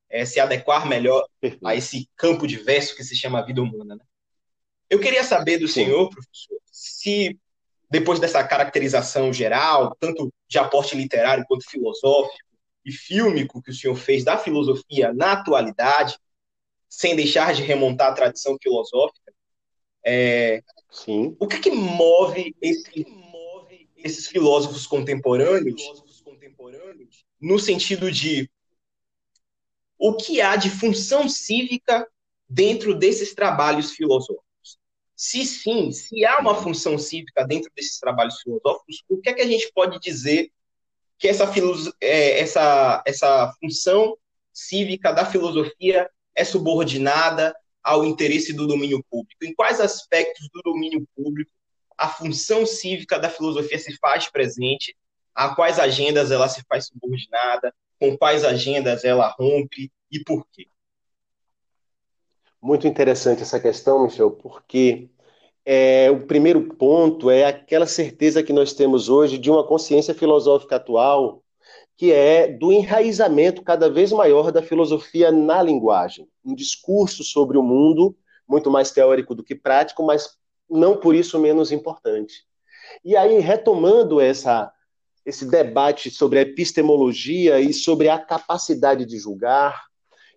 [0.10, 1.28] é, se adequar melhor
[1.64, 3.96] a esse campo diverso que se chama a vida humana.
[3.96, 4.06] Né?
[4.90, 7.38] Eu queria saber do senhor, professor, se
[7.90, 12.48] depois dessa caracterização geral, tanto de aporte literário quanto filosófico,
[12.86, 16.18] e fílmico que o senhor fez da filosofia na atualidade,
[16.88, 19.34] sem deixar de remontar a tradição filosófica,
[20.06, 21.36] é, Sim.
[21.38, 25.82] o que, que move, esse, move esses filósofos contemporâneos,
[27.42, 28.50] no sentido de
[29.98, 32.08] o que há de função cívica
[32.48, 34.48] dentro desses trabalhos filosóficos?
[35.16, 39.42] Se sim, se há uma função cívica dentro desses trabalhos filosóficos, o que é que
[39.42, 40.52] a gente pode dizer
[41.18, 41.52] que essa,
[42.00, 44.16] é, essa, essa função
[44.54, 49.44] cívica da filosofia é subordinada ao interesse do domínio público?
[49.44, 51.52] Em quais aspectos do domínio público
[51.98, 54.96] a função cívica da filosofia se faz presente?
[55.34, 57.74] A quais agendas ela se faz subordinada?
[58.00, 60.68] Com quais agendas ela rompe e por quê?
[62.62, 65.10] Muito interessante essa questão, Michel, porque
[65.66, 70.78] é, o primeiro ponto é aquela certeza que nós temos hoje de uma consciência filosófica
[70.78, 71.44] atual,
[71.96, 76.28] que é do enraizamento cada vez maior da filosofia na linguagem.
[76.46, 78.16] Um discurso sobre o mundo,
[78.48, 80.38] muito mais teórico do que prático, mas
[80.70, 82.46] não por isso menos importante.
[83.04, 84.72] E aí, retomando essa,
[85.28, 89.88] esse debate sobre a epistemologia e sobre a capacidade de julgar,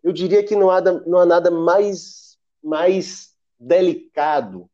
[0.02, 4.68] eu diria que não há, não há nada mais, mais delicado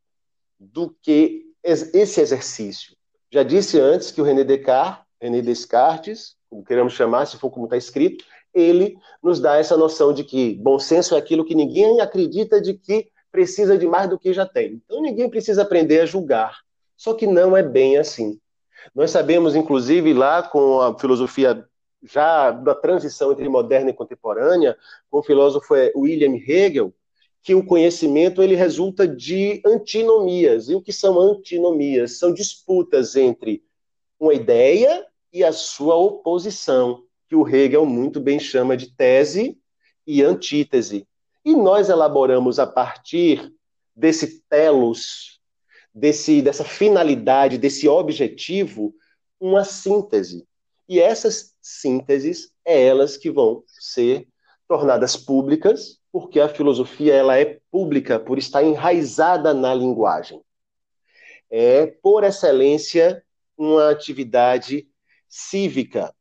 [0.59, 2.97] do que esse exercício.
[3.31, 7.67] Já disse antes que o René Descartes, René Descartes, como queremos chamar, se for como
[7.67, 8.25] está escrito,
[8.55, 12.73] ele nos dá essa noção de que bom senso é aquilo que ninguém acredita de
[12.73, 14.81] que precisa de mais do que já tem.
[14.83, 16.61] Então ninguém precisa aprender a julgar.
[16.97, 18.41] Só que não é bem assim.
[18.95, 21.67] Nós sabemos, inclusive, lá com a filosofia
[22.03, 24.77] já da transição entre moderna e contemporânea,
[25.11, 26.93] com o filósofo é, William Hegel,
[27.43, 30.69] que o conhecimento ele resulta de antinomias.
[30.69, 32.19] E o que são antinomias?
[32.19, 33.63] São disputas entre
[34.19, 39.59] uma ideia e a sua oposição, que o Hegel muito bem chama de tese
[40.07, 41.07] e antítese.
[41.45, 43.53] E nós elaboramos a partir
[43.95, 45.36] desse telos,
[45.97, 48.95] desse, dessa finalidade, desse objetivo,
[49.41, 50.47] uma síntese.
[50.87, 54.29] E essas sínteses é elas que vão ser
[54.69, 60.43] tornadas públicas, porque a filosofia ela é pública por estar enraizada na linguagem.
[61.49, 63.25] É, por excelência,
[63.57, 64.87] uma atividade
[65.29, 66.15] cívica.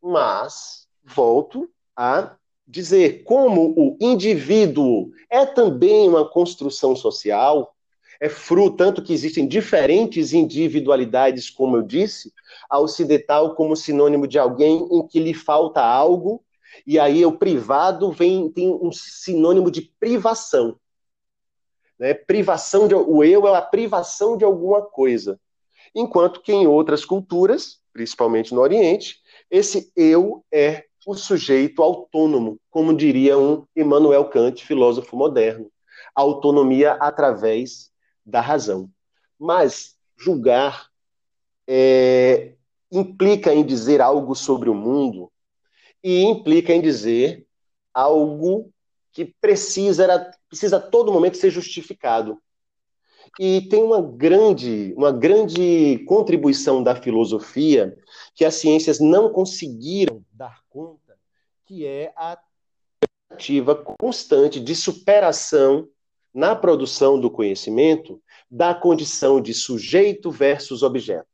[0.00, 2.34] Mas, volto a
[2.66, 7.74] dizer, como o indivíduo é também uma construção social,
[8.20, 12.32] é fruto, tanto que existem diferentes individualidades, como eu disse,
[12.68, 16.44] a ocidental como sinônimo de alguém em que lhe falta algo,
[16.86, 20.78] e aí o privado vem tem um sinônimo de privação.
[21.98, 22.12] Né?
[22.14, 25.40] Privação de, o eu é a privação de alguma coisa.
[25.94, 32.94] Enquanto que em outras culturas, principalmente no Oriente, esse eu é o sujeito autônomo, como
[32.94, 35.70] diria um Immanuel Kant, filósofo moderno.
[36.14, 37.90] autonomia através
[38.28, 38.90] da razão.
[39.38, 40.88] Mas julgar
[41.66, 42.54] é,
[42.90, 45.30] implica em dizer algo sobre o mundo
[46.02, 47.46] e implica em dizer
[47.92, 48.72] algo
[49.12, 52.40] que precisa, precisa a todo momento ser justificado.
[53.38, 57.96] E tem uma grande, uma grande contribuição da filosofia
[58.34, 61.16] que as ciências não conseguiram dar conta,
[61.66, 62.38] que é a
[63.28, 65.88] tentativa constante de superação
[66.38, 71.26] na produção do conhecimento da condição de sujeito versus objeto.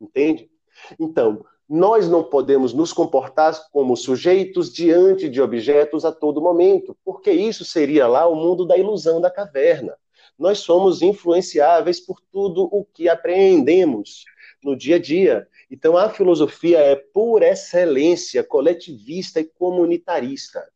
[0.00, 0.50] Entende?
[0.98, 7.30] Então, nós não podemos nos comportar como sujeitos diante de objetos a todo momento, porque
[7.30, 9.94] isso seria lá o mundo da ilusão da caverna.
[10.38, 14.24] Nós somos influenciáveis por tudo o que apreendemos
[14.64, 15.46] no dia a dia.
[15.70, 20.66] Então, a filosofia é, por excelência, coletivista e comunitarista.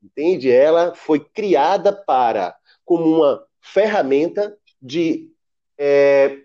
[0.00, 0.52] Entende?
[0.52, 5.30] Ela foi criada para, como uma ferramenta de
[5.78, 6.38] é,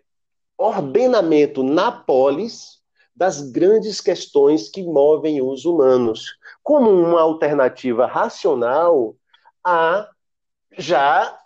[0.58, 2.78] ordenamento na polis
[3.16, 9.16] das grandes questões que movem os humanos, como uma alternativa racional
[9.64, 10.08] a
[10.78, 11.38] já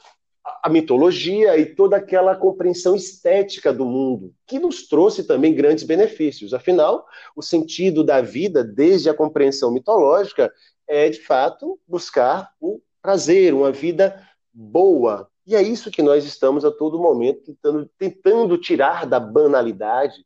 [0.64, 6.54] a mitologia e toda aquela compreensão estética do mundo, que nos trouxe também grandes benefícios.
[6.54, 10.52] Afinal, o sentido da vida, desde a compreensão mitológica,
[10.88, 15.30] é de fato buscar o prazer, uma vida boa.
[15.46, 20.26] E é isso que nós estamos a todo momento tentando, tentando tirar da banalidade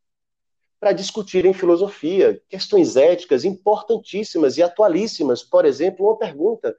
[0.80, 5.44] para discutir em filosofia questões éticas importantíssimas e atualíssimas.
[5.44, 6.76] Por exemplo, uma pergunta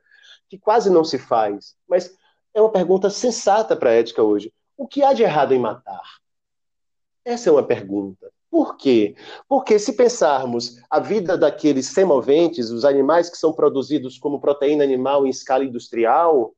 [0.48, 2.14] que quase não se faz, mas
[2.54, 4.52] é uma pergunta sensata para a ética hoje.
[4.76, 6.02] O que há de errado em matar?
[7.24, 8.30] Essa é uma pergunta.
[8.50, 9.16] Por quê?
[9.48, 15.26] Porque se pensarmos a vida daqueles semoventes, os animais que são produzidos como proteína animal
[15.26, 16.54] em escala industrial,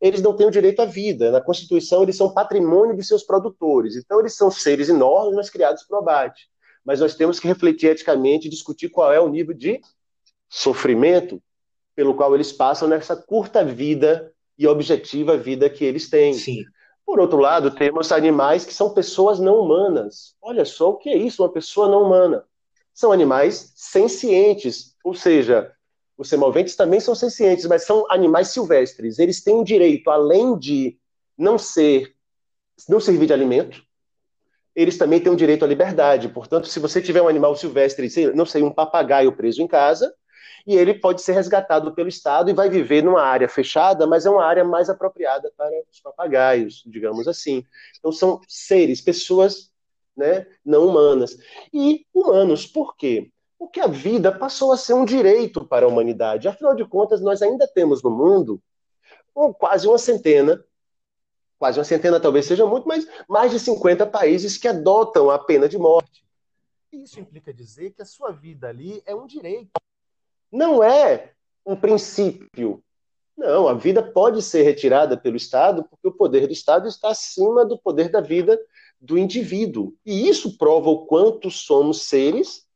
[0.00, 1.30] eles não têm o direito à vida.
[1.30, 3.96] Na Constituição, eles são patrimônio de seus produtores.
[3.96, 6.50] Então, eles são seres enormes, mas criados por abate
[6.84, 9.80] mas nós temos que refletir eticamente e discutir qual é o nível de
[10.48, 11.42] sofrimento
[11.94, 16.34] pelo qual eles passam nessa curta vida e objetiva vida que eles têm.
[16.34, 16.64] Sim.
[17.04, 20.34] Por outro lado, temos animais que são pessoas não humanas.
[20.40, 22.44] Olha só o que é isso, uma pessoa não humana.
[22.94, 25.72] São animais sencientes, ou seja,
[26.20, 29.18] os semoventes também são sencientes, mas são animais silvestres.
[29.18, 30.98] Eles têm o direito, além de
[31.36, 32.14] não ser,
[32.86, 33.82] não servir de alimento,
[34.76, 36.28] eles também têm um direito à liberdade.
[36.28, 40.14] Portanto, se você tiver um animal silvestre, não sei, um papagaio preso em casa,
[40.66, 44.30] e ele pode ser resgatado pelo Estado e vai viver numa área fechada, mas é
[44.30, 47.64] uma área mais apropriada para os papagaios, digamos assim.
[47.98, 49.70] Então, são seres, pessoas
[50.14, 51.34] né, não humanas.
[51.72, 53.30] E humanos, por quê?
[53.60, 56.48] Porque a vida passou a ser um direito para a humanidade.
[56.48, 58.58] Afinal de contas, nós ainda temos no mundo
[59.58, 60.64] quase uma centena
[61.58, 65.68] quase uma centena talvez seja muito, mas mais de 50 países que adotam a pena
[65.68, 66.24] de morte.
[66.90, 69.72] Isso implica dizer que a sua vida ali é um direito.
[70.50, 71.34] Não é
[71.64, 72.82] um princípio.
[73.36, 77.62] Não, a vida pode ser retirada pelo Estado, porque o poder do Estado está acima
[77.66, 78.58] do poder da vida
[78.98, 79.94] do indivíduo.
[80.04, 82.66] E isso prova o quanto somos seres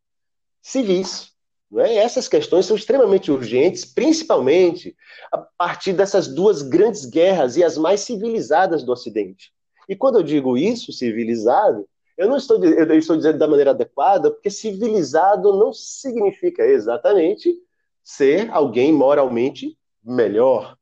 [0.65, 1.35] civis.
[1.77, 1.97] É?
[1.97, 4.97] Essas questões são extremamente urgentes, principalmente
[5.31, 9.53] a partir dessas duas grandes guerras e as mais civilizadas do Ocidente.
[9.89, 11.87] E quando eu digo isso, civilizado,
[12.17, 17.53] eu não estou, eu estou dizendo da maneira adequada, porque civilizado não significa exatamente
[18.03, 20.77] ser alguém moralmente melhor.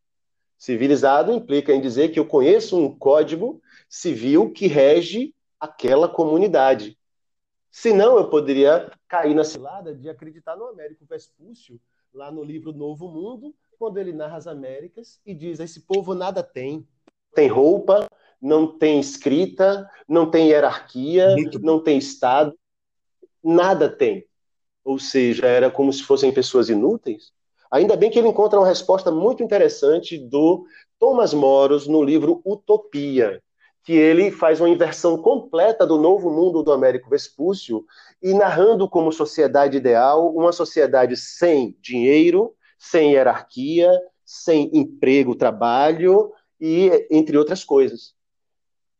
[0.59, 6.99] Civilizado implica em dizer que eu conheço um código civil que rege aquela comunidade.
[7.73, 11.81] Senão, eu poderia cair na cilada de acreditar no Américo Vespúcio,
[12.12, 16.43] lá no livro Novo Mundo, quando ele narra as Américas e diz: esse povo nada
[16.43, 16.87] tem.
[17.35, 18.07] Tem roupa,
[18.41, 22.55] não tem escrita, não tem hierarquia, não tem Estado,
[23.43, 24.27] nada tem.
[24.85, 27.33] Ou seja, era como se fossem pessoas inúteis.
[27.70, 30.66] Ainda bem que ele encontra uma resposta muito interessante do
[30.99, 33.43] Thomas Moros no livro Utopia,
[33.83, 37.85] que ele faz uma inversão completa do novo mundo do Américo Vespúcio
[38.22, 43.91] e narrando como sociedade ideal uma sociedade sem dinheiro, sem hierarquia,
[44.24, 48.14] sem emprego, trabalho e entre outras coisas.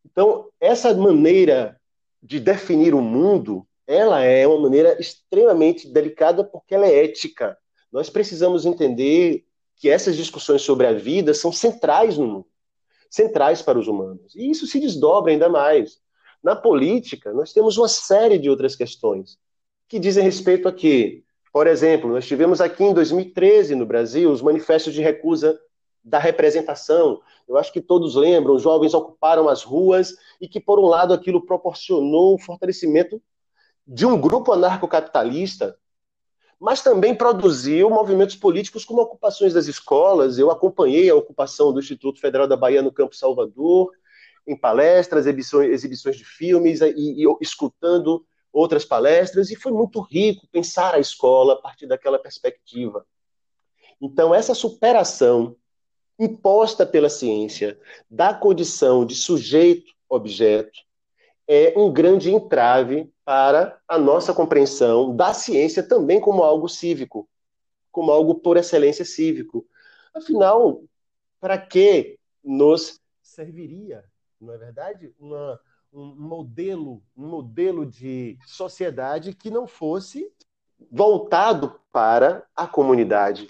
[0.05, 1.81] Então, essa maneira
[2.23, 7.57] de definir o mundo, ela é uma maneira extremamente delicada porque ela é ética
[7.93, 9.45] nós precisamos entender
[9.77, 12.47] que essas discussões sobre a vida são centrais no mundo,
[13.13, 14.35] centrais para os humanos.
[14.35, 16.01] E isso se desdobra ainda mais.
[16.43, 19.39] Na política, nós temos uma série de outras questões
[19.87, 21.23] que dizem respeito a quê?
[21.53, 25.61] Por exemplo, nós tivemos aqui em 2013 no Brasil os manifestos de recusa
[26.03, 27.21] da representação.
[27.47, 31.13] Eu acho que todos lembram, os jovens ocuparam as ruas e que, por um lado,
[31.13, 33.21] aquilo proporcionou um fortalecimento
[33.87, 35.77] de um grupo anarcocapitalista
[36.63, 40.39] mas também produziu movimentos políticos como ocupações das escolas.
[40.39, 43.91] Eu acompanhei a ocupação do Instituto Federal da Bahia no Campo Salvador,
[44.47, 50.95] em palestras, exibições, de filmes e, e escutando outras palestras, e foi muito rico pensar
[50.95, 53.05] a escola a partir daquela perspectiva.
[54.01, 55.57] Então, essa superação
[56.17, 57.77] imposta pela ciência
[58.09, 60.79] da condição de sujeito-objeto
[61.49, 67.29] é um grande entrave para a nossa compreensão da ciência também como algo cívico,
[67.91, 69.67] como algo por excelência cívico.
[70.15, 70.83] Afinal,
[71.41, 74.05] para que nos serviria,
[74.41, 75.61] não é verdade, Uma,
[75.93, 80.31] um modelo, um modelo de sociedade que não fosse
[80.91, 83.49] voltado para a comunidade?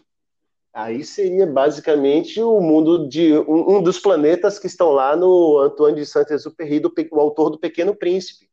[0.74, 5.98] Aí seria basicamente o mundo de um, um dos planetas que estão lá no Antoine
[5.98, 8.51] de Saint-Exupéry, o autor do Pequeno Príncipe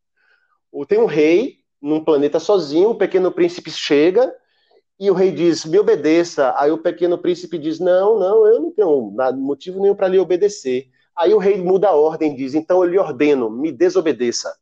[0.88, 4.34] tem um rei num planeta sozinho, o pequeno príncipe chega
[5.00, 6.54] e o rei diz: Me obedeça.
[6.58, 10.90] Aí o pequeno príncipe diz: Não, não, eu não tenho motivo nenhum para lhe obedecer.
[11.16, 14.54] Aí o rei muda a ordem e diz: Então eu lhe ordeno, me desobedeça.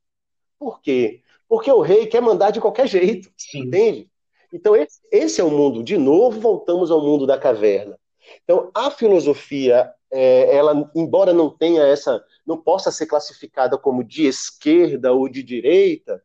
[0.60, 1.22] Por quê?
[1.48, 3.62] Porque o rei quer mandar de qualquer jeito, Sim.
[3.62, 4.10] entende?
[4.54, 5.84] Então esse, esse, é o mundo.
[5.84, 7.98] De novo, voltamos ao mundo da caverna.
[8.44, 14.26] Então a filosofia, é, ela, embora não tenha essa não possa ser classificada como de
[14.26, 16.24] esquerda ou de direita,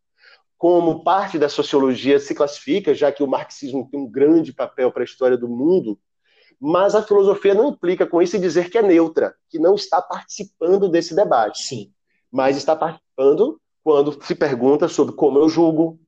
[0.56, 5.02] como parte da sociologia se classifica, já que o marxismo tem um grande papel para
[5.02, 5.98] a história do mundo,
[6.60, 10.88] mas a filosofia não implica com isso dizer que é neutra, que não está participando
[10.88, 11.64] desse debate.
[11.64, 11.92] Sim.
[12.30, 15.98] Mas está participando quando se pergunta sobre como eu julgo.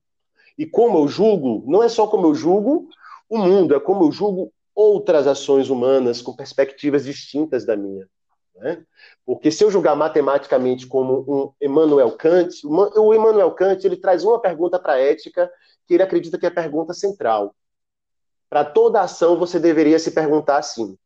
[0.57, 2.87] E como eu julgo, não é só como eu julgo
[3.27, 8.07] o mundo, é como eu julgo outras ações humanas com perspectivas distintas da minha.
[8.55, 8.85] Né?
[9.25, 14.39] Porque se eu julgar matematicamente como um Emmanuel Kant, o Emmanuel Kant ele traz uma
[14.39, 15.51] pergunta para a ética
[15.87, 17.55] que ele acredita que é a pergunta central.
[18.49, 20.97] Para toda ação você deveria se perguntar assim: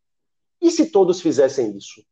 [0.62, 2.04] e se todos fizessem isso?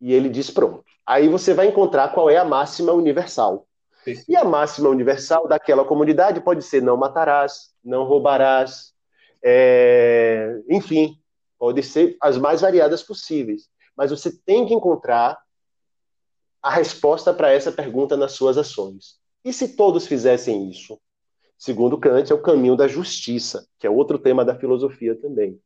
[0.00, 0.84] E ele diz: pronto.
[1.04, 3.66] Aí você vai encontrar qual é a máxima universal.
[4.28, 8.93] E a máxima universal daquela comunidade pode ser: não matarás, não roubarás,
[9.44, 10.60] é...
[10.68, 11.18] enfim,
[11.64, 13.70] Pode ser as mais variadas possíveis.
[13.96, 15.38] Mas você tem que encontrar
[16.62, 19.18] a resposta para essa pergunta nas suas ações.
[19.42, 21.00] E se todos fizessem isso?
[21.56, 25.58] Segundo Kant, é o caminho da justiça, que é outro tema da filosofia também.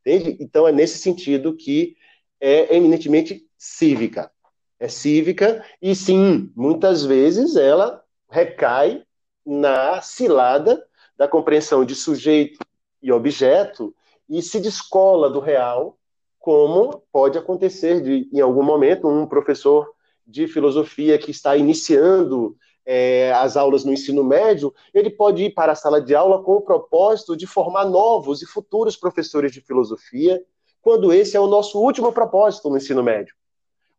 [0.00, 0.36] Entende?
[0.38, 1.96] Então é nesse sentido que
[2.38, 4.30] é eminentemente cívica.
[4.78, 9.02] É cívica e sim, muitas vezes ela recai
[9.46, 12.58] na cilada da compreensão de sujeito
[13.02, 13.94] e objeto
[14.28, 15.98] e se descola do real,
[16.38, 19.90] como pode acontecer de, em algum momento, um professor
[20.26, 25.72] de filosofia que está iniciando é, as aulas no ensino médio, ele pode ir para
[25.72, 30.42] a sala de aula com o propósito de formar novos e futuros professores de filosofia,
[30.80, 33.34] quando esse é o nosso último propósito no ensino médio.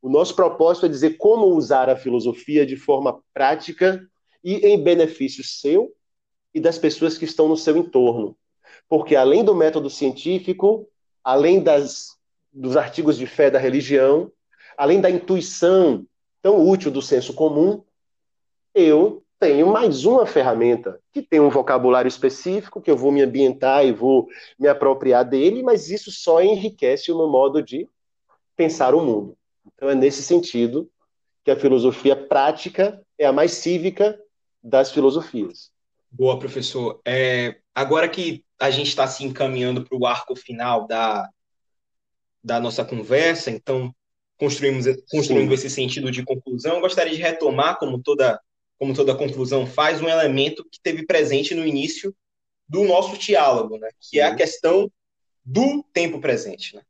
[0.02, 4.02] O nosso propósito é dizer como usar a filosofia de forma prática
[4.44, 5.94] e em benefício seu
[6.54, 8.36] e das pessoas que estão no seu entorno.
[8.90, 10.90] Porque além do método científico,
[11.24, 12.18] além das,
[12.52, 14.32] dos artigos de fé da religião,
[14.76, 16.06] além da intuição
[16.42, 17.84] tão útil do senso comum,
[18.74, 23.86] eu tenho mais uma ferramenta que tem um vocabulário específico que eu vou me ambientar
[23.86, 24.28] e vou
[24.58, 27.88] me apropriar dele, mas isso só enriquece o meu modo de
[28.56, 29.38] pensar o mundo.
[29.66, 30.90] Então é nesse sentido
[31.44, 34.20] que a filosofia prática é a mais cívica
[34.62, 35.72] das filosofias.
[36.12, 37.02] Boa, professor.
[37.06, 41.30] É, agora que a gente está se encaminhando para o arco final da,
[42.44, 43.94] da nossa conversa, então
[44.38, 48.40] construímos construindo esse sentido de conclusão, eu gostaria de retomar, como toda,
[48.78, 52.16] como toda conclusão faz, um elemento que teve presente no início
[52.68, 53.90] do nosso diálogo, né?
[54.00, 54.90] que é a questão
[55.44, 56.76] do tempo presente.
[56.76, 56.82] Né?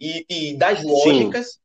[0.00, 1.58] E, e das lógicas Sim.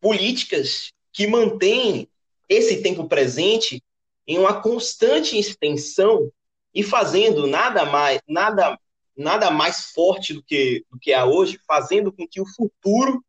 [0.00, 2.08] políticas que mantêm
[2.48, 3.82] esse tempo presente
[4.28, 6.30] em uma constante extensão
[6.74, 8.78] e fazendo nada mais, nada,
[9.16, 13.24] nada mais forte do que, do que é hoje, fazendo com que o futuro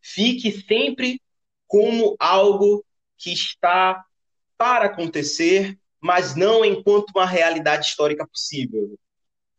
[0.00, 1.20] fique sempre
[1.68, 2.82] como algo
[3.18, 4.02] que está
[4.56, 8.98] para acontecer, mas não enquanto uma realidade histórica possível.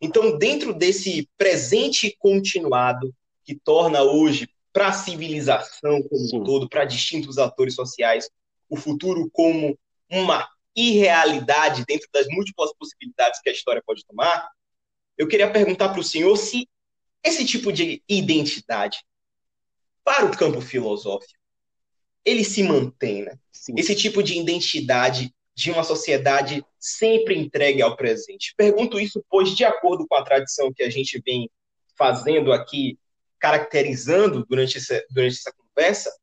[0.02, 6.86] Então, dentro desse presente continuado que torna hoje para a civilização como um todo, para
[6.86, 8.30] distintos atores sociais,
[8.70, 9.78] o futuro como
[10.10, 14.48] uma irrealidade dentro das múltiplas possibilidades que a história pode tomar,
[15.18, 16.70] eu queria perguntar para o senhor se
[17.24, 19.04] esse tipo de identidade,
[20.04, 21.34] para o campo filosófico,
[22.24, 23.38] ele se mantém, né?
[23.76, 28.54] Esse tipo de identidade de uma sociedade sempre entregue ao presente.
[28.56, 31.50] Pergunto isso, pois, de acordo com a tradição que a gente vem
[31.98, 32.98] fazendo aqui,
[33.40, 36.16] caracterizando durante essa, durante essa conversa,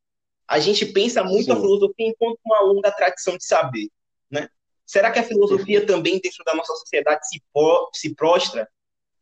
[0.55, 1.53] a gente pensa muito Sim.
[1.53, 3.89] a filosofia enquanto uma longa tradição de saber.
[4.31, 4.49] Né?
[4.87, 7.43] Será que a filosofia também, dentro da nossa sociedade, se,
[7.93, 8.69] se prostra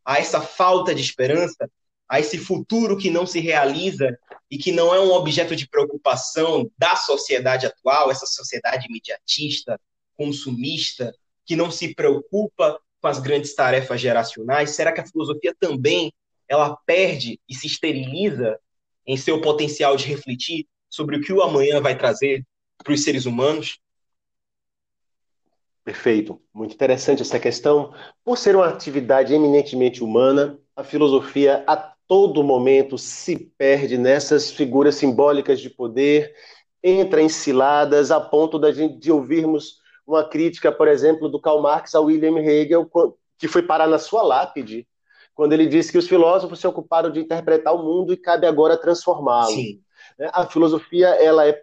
[0.04, 1.70] a essa falta de esperança,
[2.06, 4.14] a esse futuro que não se realiza
[4.50, 9.80] e que não é um objeto de preocupação da sociedade atual, essa sociedade imediatista,
[10.14, 11.14] consumista,
[11.46, 14.72] que não se preocupa com as grandes tarefas geracionais?
[14.72, 16.12] Será que a filosofia também
[16.46, 18.60] ela perde e se esteriliza
[19.06, 23.24] em seu potencial de refletir sobre o que o amanhã vai trazer para os seres
[23.24, 23.80] humanos?
[25.82, 26.38] Perfeito.
[26.52, 27.94] Muito interessante essa questão.
[28.22, 31.76] Por ser uma atividade eminentemente humana, a filosofia a
[32.06, 36.34] todo momento se perde nessas figuras simbólicas de poder,
[36.82, 41.62] entra em ciladas a ponto da gente de ouvirmos uma crítica, por exemplo, do Karl
[41.62, 42.90] Marx a William Hegel,
[43.38, 44.86] que foi parar na sua lápide,
[45.34, 48.76] quando ele disse que os filósofos se ocuparam de interpretar o mundo e cabe agora
[48.76, 49.56] transformá-lo.
[50.32, 51.62] A filosofia ela é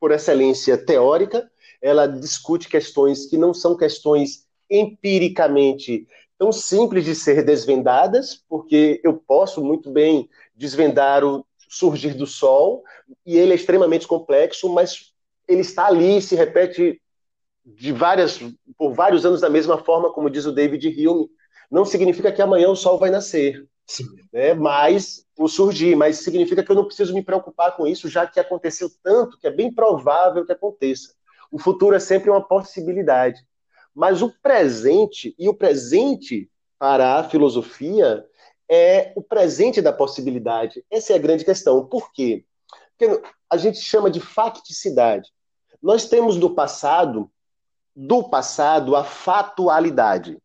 [0.00, 6.06] por excelência teórica, ela discute questões que não são questões empiricamente
[6.38, 12.84] tão simples de ser desvendadas, porque eu posso muito bem desvendar o surgir do sol,
[13.26, 15.12] e ele é extremamente complexo, mas
[15.48, 17.00] ele está ali, se repete
[17.64, 18.38] de várias,
[18.76, 21.28] por vários anos da mesma forma, como diz o David Hume.
[21.70, 24.04] Não significa que amanhã o sol vai nascer, Sim.
[24.32, 24.54] né?
[24.54, 28.40] mas o surgir, mas significa que eu não preciso me preocupar com isso, já que
[28.40, 31.14] aconteceu tanto que é bem provável que aconteça.
[31.50, 33.44] O futuro é sempre uma possibilidade.
[33.94, 38.26] Mas o presente, e o presente para a filosofia,
[38.68, 40.84] é o presente da possibilidade.
[40.90, 41.86] Essa é a grande questão.
[41.86, 42.44] Por quê?
[42.96, 45.30] Porque a gente chama de facticidade.
[45.80, 47.30] Nós temos do passado,
[47.94, 50.38] do passado, a fatualidade.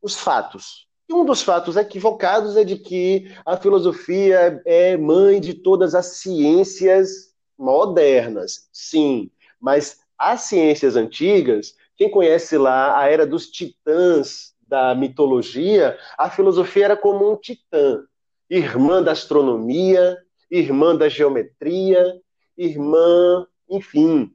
[0.00, 0.86] Os fatos.
[1.08, 6.06] E um dos fatos equivocados é de que a filosofia é mãe de todas as
[6.18, 8.68] ciências modernas.
[8.72, 9.30] Sim,
[9.60, 16.86] mas as ciências antigas, quem conhece lá a era dos titãs da mitologia, a filosofia
[16.86, 18.02] era como um titã,
[18.48, 20.16] irmã da astronomia,
[20.50, 22.20] irmã da geometria,
[22.56, 24.32] irmã, enfim,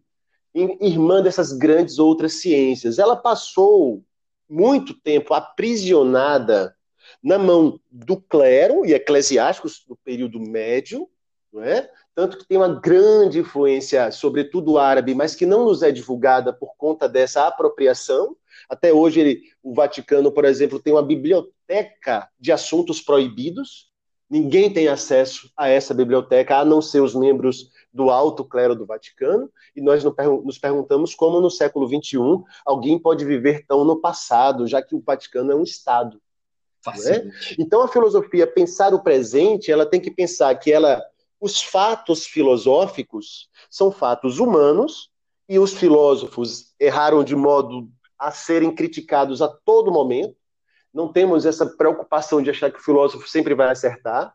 [0.54, 3.00] irmã dessas grandes outras ciências.
[3.00, 4.04] Ela passou
[4.50, 6.76] muito tempo aprisionada
[7.24, 11.08] na mão do clero e eclesiásticos do período médio,
[11.52, 11.90] não é?
[12.20, 16.76] tanto que tem uma grande influência, sobretudo árabe, mas que não nos é divulgada por
[16.76, 18.36] conta dessa apropriação.
[18.68, 23.90] Até hoje, ele, o Vaticano, por exemplo, tem uma biblioteca de assuntos proibidos.
[24.30, 28.86] Ninguém tem acesso a essa biblioteca, a não ser os membros do alto clero do
[28.86, 29.50] Vaticano.
[29.76, 32.20] E nós nos perguntamos como no século XXI
[32.66, 36.22] alguém pode viver tão no passado, já que o Vaticano é um Estado.
[37.14, 37.56] É?
[37.60, 41.02] Então, a filosofia, pensar o presente, ela tem que pensar que ela
[41.42, 45.10] os fatos filosóficos são fatos humanos
[45.48, 50.36] e os filósofos erraram de modo a serem criticados a todo momento.
[50.94, 54.34] Não temos essa preocupação de achar que o filósofo sempre vai acertar.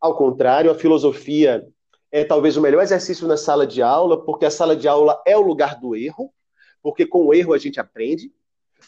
[0.00, 1.66] Ao contrário, a filosofia
[2.14, 5.36] é talvez o melhor exercício na sala de aula, porque a sala de aula é
[5.36, 6.32] o lugar do erro,
[6.80, 8.32] porque com o erro a gente aprende.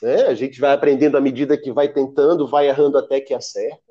[0.01, 0.27] Né?
[0.27, 3.83] A gente vai aprendendo à medida que vai tentando, vai errando até que acerta.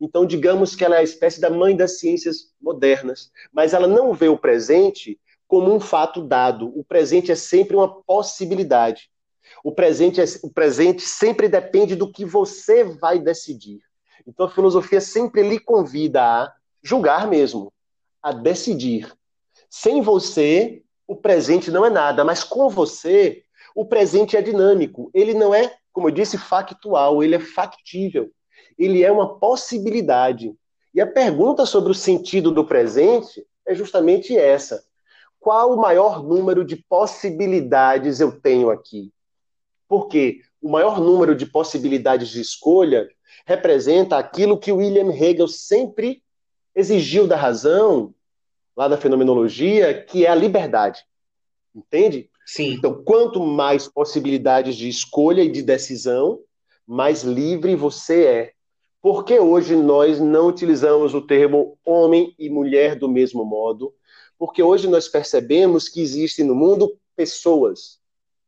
[0.00, 4.14] Então, digamos que ela é a espécie da mãe das ciências modernas, mas ela não
[4.14, 6.72] vê o presente como um fato dado.
[6.74, 9.10] O presente é sempre uma possibilidade.
[9.62, 13.80] O presente, é, o presente sempre depende do que você vai decidir.
[14.26, 17.70] Então, a filosofia sempre lhe convida a julgar mesmo,
[18.22, 19.12] a decidir.
[19.70, 23.42] Sem você, o presente não é nada, mas com você,
[23.74, 25.10] o presente é dinâmico.
[25.14, 28.30] Ele não é, como eu disse, factual, ele é factível.
[28.78, 30.54] Ele é uma possibilidade.
[30.94, 34.82] E a pergunta sobre o sentido do presente é justamente essa:
[35.38, 39.12] qual o maior número de possibilidades eu tenho aqui?
[39.86, 43.08] Porque o maior número de possibilidades de escolha
[43.46, 46.22] representa aquilo que William Hegel sempre
[46.78, 48.14] exigiu da razão,
[48.76, 51.04] lá na fenomenologia, que é a liberdade.
[51.74, 52.30] Entende?
[52.46, 52.74] Sim.
[52.74, 56.40] Então, quanto mais possibilidades de escolha e de decisão,
[56.86, 58.52] mais livre você é.
[59.02, 63.92] Por que hoje nós não utilizamos o termo homem e mulher do mesmo modo?
[64.38, 67.98] Porque hoje nós percebemos que existem no mundo pessoas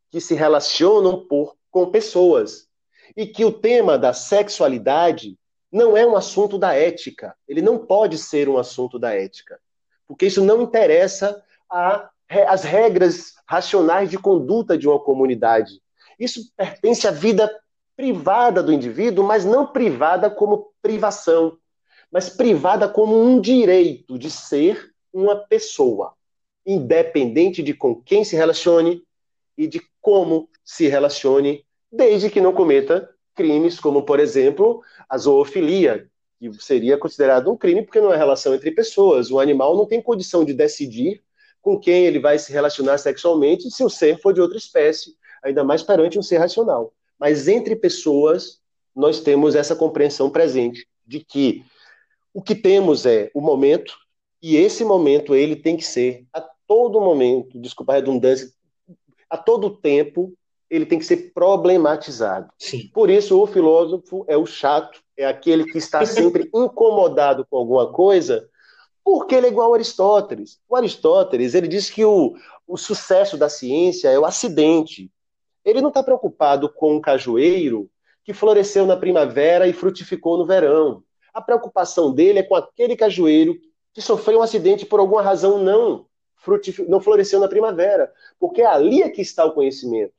[0.08, 2.68] que se relacionam por, com pessoas.
[3.16, 5.36] E que o tema da sexualidade
[5.70, 7.34] não é um assunto da ética.
[7.46, 9.60] Ele não pode ser um assunto da ética.
[10.06, 11.42] Porque isso não interessa
[12.46, 15.80] as regras racionais de conduta de uma comunidade.
[16.18, 17.50] Isso pertence à vida
[17.96, 21.58] privada do indivíduo, mas não privada como privação,
[22.10, 26.14] mas privada como um direito de ser uma pessoa,
[26.64, 29.02] independente de com quem se relacione
[29.56, 36.08] e de como se relacione, desde que não cometa crimes como, por exemplo, a zoofilia,
[36.38, 39.30] que seria considerado um crime porque não é relação entre pessoas.
[39.30, 41.22] O animal não tem condição de decidir
[41.60, 45.62] com quem ele vai se relacionar sexualmente se o ser for de outra espécie, ainda
[45.62, 46.94] mais perante um ser racional.
[47.18, 48.60] Mas entre pessoas,
[48.96, 51.62] nós temos essa compreensão presente de que
[52.32, 53.94] o que temos é o momento,
[54.42, 58.50] e esse momento ele tem que ser a todo momento, desculpa a redundância,
[59.28, 60.32] a todo tempo,
[60.70, 62.48] ele tem que ser problematizado.
[62.56, 62.88] Sim.
[62.94, 67.92] Por isso, o filósofo é o chato, é aquele que está sempre incomodado com alguma
[67.92, 68.48] coisa,
[69.04, 70.60] porque ele é igual ao Aristóteles.
[70.68, 72.34] O Aristóteles ele diz que o,
[72.68, 75.10] o sucesso da ciência é o acidente.
[75.64, 77.90] Ele não está preocupado com um cajueiro
[78.24, 81.02] que floresceu na primavera e frutificou no verão.
[81.34, 83.58] A preocupação dele é com aquele cajueiro
[83.92, 86.06] que sofreu um acidente por alguma razão não
[86.88, 90.14] não floresceu na primavera, porque ali é que está o conhecimento.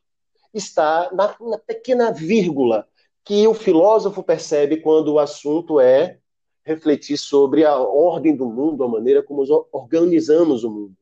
[0.54, 2.88] Está na, na pequena vírgula
[3.24, 6.20] que o filósofo percebe quando o assunto é
[6.64, 10.96] refletir sobre a ordem do mundo, a maneira como organizamos o mundo.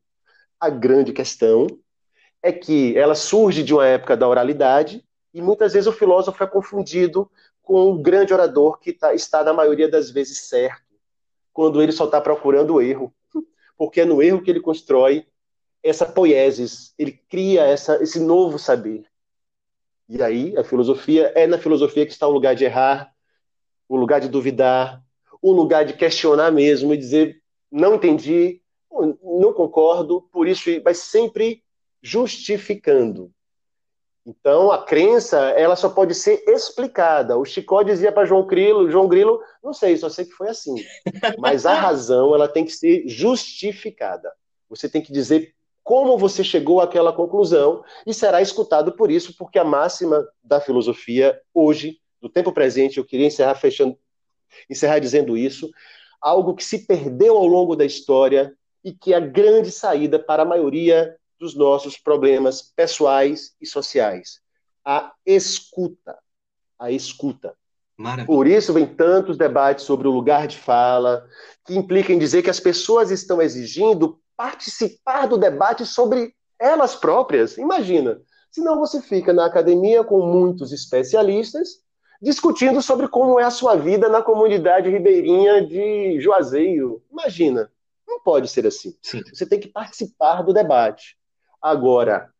[0.58, 1.66] A grande questão
[2.42, 6.46] é que ela surge de uma época da oralidade e muitas vezes o filósofo é
[6.46, 7.30] confundido
[7.62, 10.82] com um grande orador que tá, está, na maioria das vezes, certo,
[11.52, 13.14] quando ele só está procurando o erro.
[13.76, 15.26] Porque é no erro que ele constrói
[15.82, 19.04] essa poiesis, ele cria essa, esse novo saber.
[20.10, 23.14] E aí, a filosofia, é na filosofia que está o lugar de errar,
[23.88, 25.00] o lugar de duvidar,
[25.40, 27.40] o lugar de questionar mesmo e dizer
[27.70, 28.60] não entendi,
[29.22, 31.62] não concordo, por isso vai sempre
[32.02, 33.30] justificando.
[34.26, 37.38] Então, a crença, ela só pode ser explicada.
[37.38, 40.74] O Chicó dizia para João Grilo, João Grilo, não sei, só sei que foi assim.
[41.38, 44.32] Mas a razão, ela tem que ser justificada.
[44.68, 49.58] Você tem que dizer como você chegou àquela conclusão e será escutado por isso, porque
[49.58, 53.96] a máxima da filosofia hoje, do tempo presente, eu queria encerrar fechando
[54.68, 55.70] encerrar dizendo isso,
[56.20, 58.54] algo que se perdeu ao longo da história
[58.84, 64.40] e que é a grande saída para a maioria dos nossos problemas pessoais e sociais.
[64.84, 66.18] A escuta.
[66.78, 67.54] A escuta.
[67.96, 68.26] Maravilha.
[68.26, 71.26] Por isso vem tantos debates sobre o lugar de fala,
[71.66, 77.58] que implicam em dizer que as pessoas estão exigindo participar do debate sobre elas próprias.
[77.58, 78.18] Imagina,
[78.50, 81.82] senão você fica na academia com muitos especialistas
[82.22, 87.02] discutindo sobre como é a sua vida na comunidade ribeirinha de Juazeiro.
[87.12, 87.70] Imagina,
[88.08, 88.96] não pode ser assim.
[89.02, 89.22] Sim.
[89.30, 91.18] Você tem que participar do debate.
[91.60, 92.32] Agora,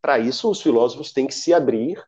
[0.00, 2.00] para isso, os filósofos têm que se abrir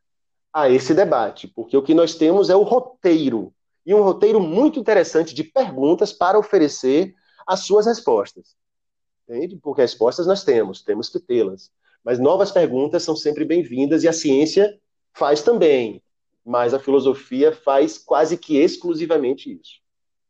[0.53, 3.53] a esse debate, porque o que nós temos é o roteiro,
[3.85, 7.13] e um roteiro muito interessante de perguntas para oferecer
[7.45, 8.55] as suas respostas.
[9.29, 9.57] Entende?
[9.57, 11.71] Porque respostas nós temos, temos que tê-las.
[12.05, 14.79] Mas novas perguntas são sempre bem-vindas e a ciência
[15.13, 16.01] faz também,
[16.45, 19.81] mas a filosofia faz quase que exclusivamente isso.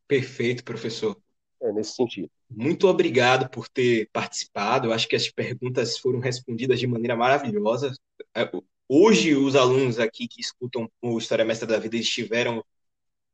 [0.07, 1.15] Perfeito, professor.
[1.61, 2.29] É nesse sentido.
[2.49, 4.87] Muito obrigado por ter participado.
[4.87, 7.93] Eu acho que as perguntas foram respondidas de maneira maravilhosa.
[8.35, 8.49] É,
[8.87, 12.63] hoje, os alunos aqui que escutam o História Mestra da Vida eles tiveram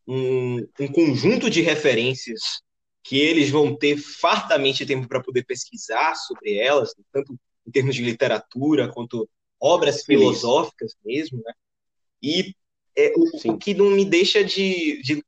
[0.08, 2.62] um, um conjunto de referências
[3.04, 7.38] que eles vão ter fartamente tempo para poder pesquisar sobre elas, tanto
[7.68, 9.30] em termos de literatura quanto
[9.60, 11.54] obras filosóficas mesmo, né?
[12.22, 12.56] E
[12.96, 15.24] é, o, o, que não me deixa de, de,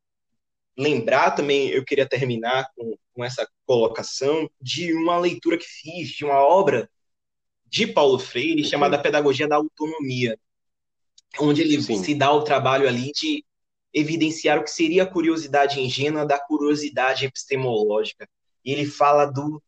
[0.76, 6.24] lembrar também, eu queria terminar com, com essa colocação de uma leitura que fiz de
[6.24, 6.88] uma obra
[7.66, 10.38] de Paulo Freire chamada Pedagogia da Autonomia,
[11.40, 12.02] onde ele Sim.
[12.02, 13.44] se dá o trabalho ali de
[13.96, 18.28] evidenciar o que seria a curiosidade ingênua da curiosidade epistemológica.
[18.62, 19.62] E ele fala do,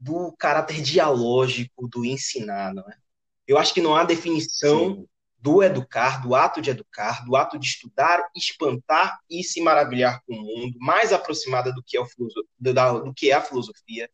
[0.00, 2.96] do caráter dialógico do ensinar, não é?
[3.46, 5.08] Eu acho que não há definição Sim.
[5.38, 10.34] do educar, do ato de educar, do ato de estudar, espantar e se maravilhar com
[10.34, 12.06] o mundo, mais aproximada do que é, o,
[12.58, 14.08] do que é a filosofia,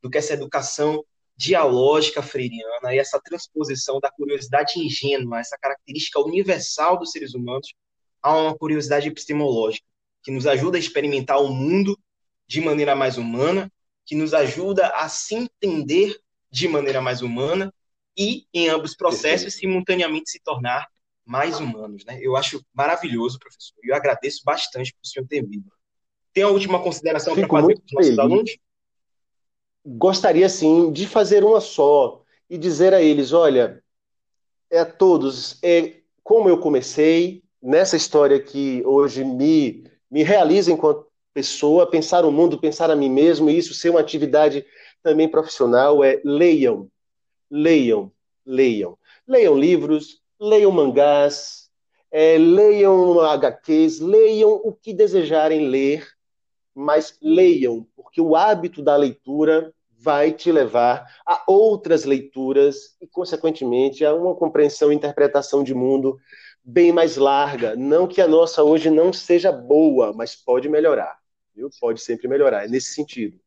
[0.00, 1.04] do que essa educação
[1.36, 7.74] dialógica freiriana e essa transposição da curiosidade ingênua, essa característica universal dos seres humanos
[8.22, 9.86] há uma curiosidade epistemológica
[10.22, 11.98] que nos ajuda a experimentar o mundo
[12.46, 13.72] de maneira mais humana,
[14.04, 16.18] que nos ajuda a se entender
[16.50, 17.72] de maneira mais humana
[18.16, 20.88] e, em ambos processos, simultaneamente se tornar
[21.24, 22.04] mais humanos.
[22.04, 22.18] Né?
[22.20, 25.70] Eu acho maravilhoso, professor, e eu agradeço bastante por o senhor ter vindo.
[26.32, 28.56] Tem a última consideração para fazer com os nossos alunos?
[29.86, 33.82] Gostaria, sim, de fazer uma só e dizer a eles: olha,
[34.68, 41.06] é a todos, é como eu comecei, nessa história que hoje me, me realiza enquanto
[41.32, 44.64] pessoa, pensar o mundo, pensar a mim mesmo, e isso ser uma atividade
[45.02, 46.88] também profissional, é leiam,
[47.50, 48.12] leiam,
[48.44, 48.98] leiam.
[49.26, 51.70] Leiam livros, leiam mangás,
[52.10, 56.06] é, leiam HQs, leiam o que desejarem ler,
[56.74, 64.04] mas leiam, porque o hábito da leitura vai te levar a outras leituras e, consequentemente,
[64.04, 66.18] a uma compreensão e interpretação de mundo
[66.70, 67.74] bem mais larga.
[67.74, 71.18] Não que a nossa hoje não seja boa, mas pode melhorar.
[71.54, 71.68] Viu?
[71.80, 72.64] Pode sempre melhorar.
[72.64, 73.38] É nesse sentido.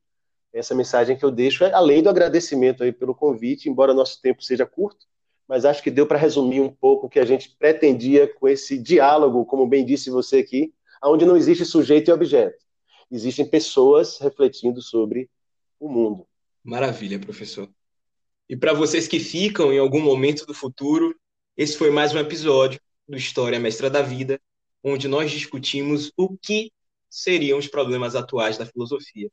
[0.52, 4.44] Essa mensagem que eu deixo é além do agradecimento aí pelo convite, embora nosso tempo
[4.44, 5.08] seja curto,
[5.48, 8.78] mas acho que deu para resumir um pouco o que a gente pretendia com esse
[8.78, 12.64] diálogo, como bem disse você aqui, onde não existe sujeito e objeto.
[13.10, 15.30] Existem pessoas refletindo sobre
[15.80, 16.28] o mundo.
[16.64, 17.68] Maravilha, professor.
[18.48, 21.16] E para vocês que ficam em algum momento do futuro,
[21.58, 24.40] esse foi mais um episódio do História Mestra da Vida,
[24.84, 26.72] onde nós discutimos o que
[27.10, 29.30] seriam os problemas atuais da filosofia.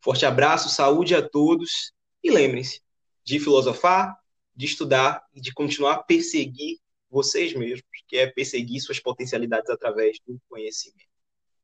[0.00, 1.92] Forte abraço, saúde a todos
[2.22, 2.82] e lembrem-se
[3.24, 4.14] de filosofar,
[4.54, 6.78] de estudar e de continuar a perseguir
[7.08, 11.08] vocês mesmos, que é perseguir suas potencialidades através do conhecimento.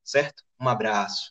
[0.03, 0.45] Certo?
[0.61, 1.29] Um abraço.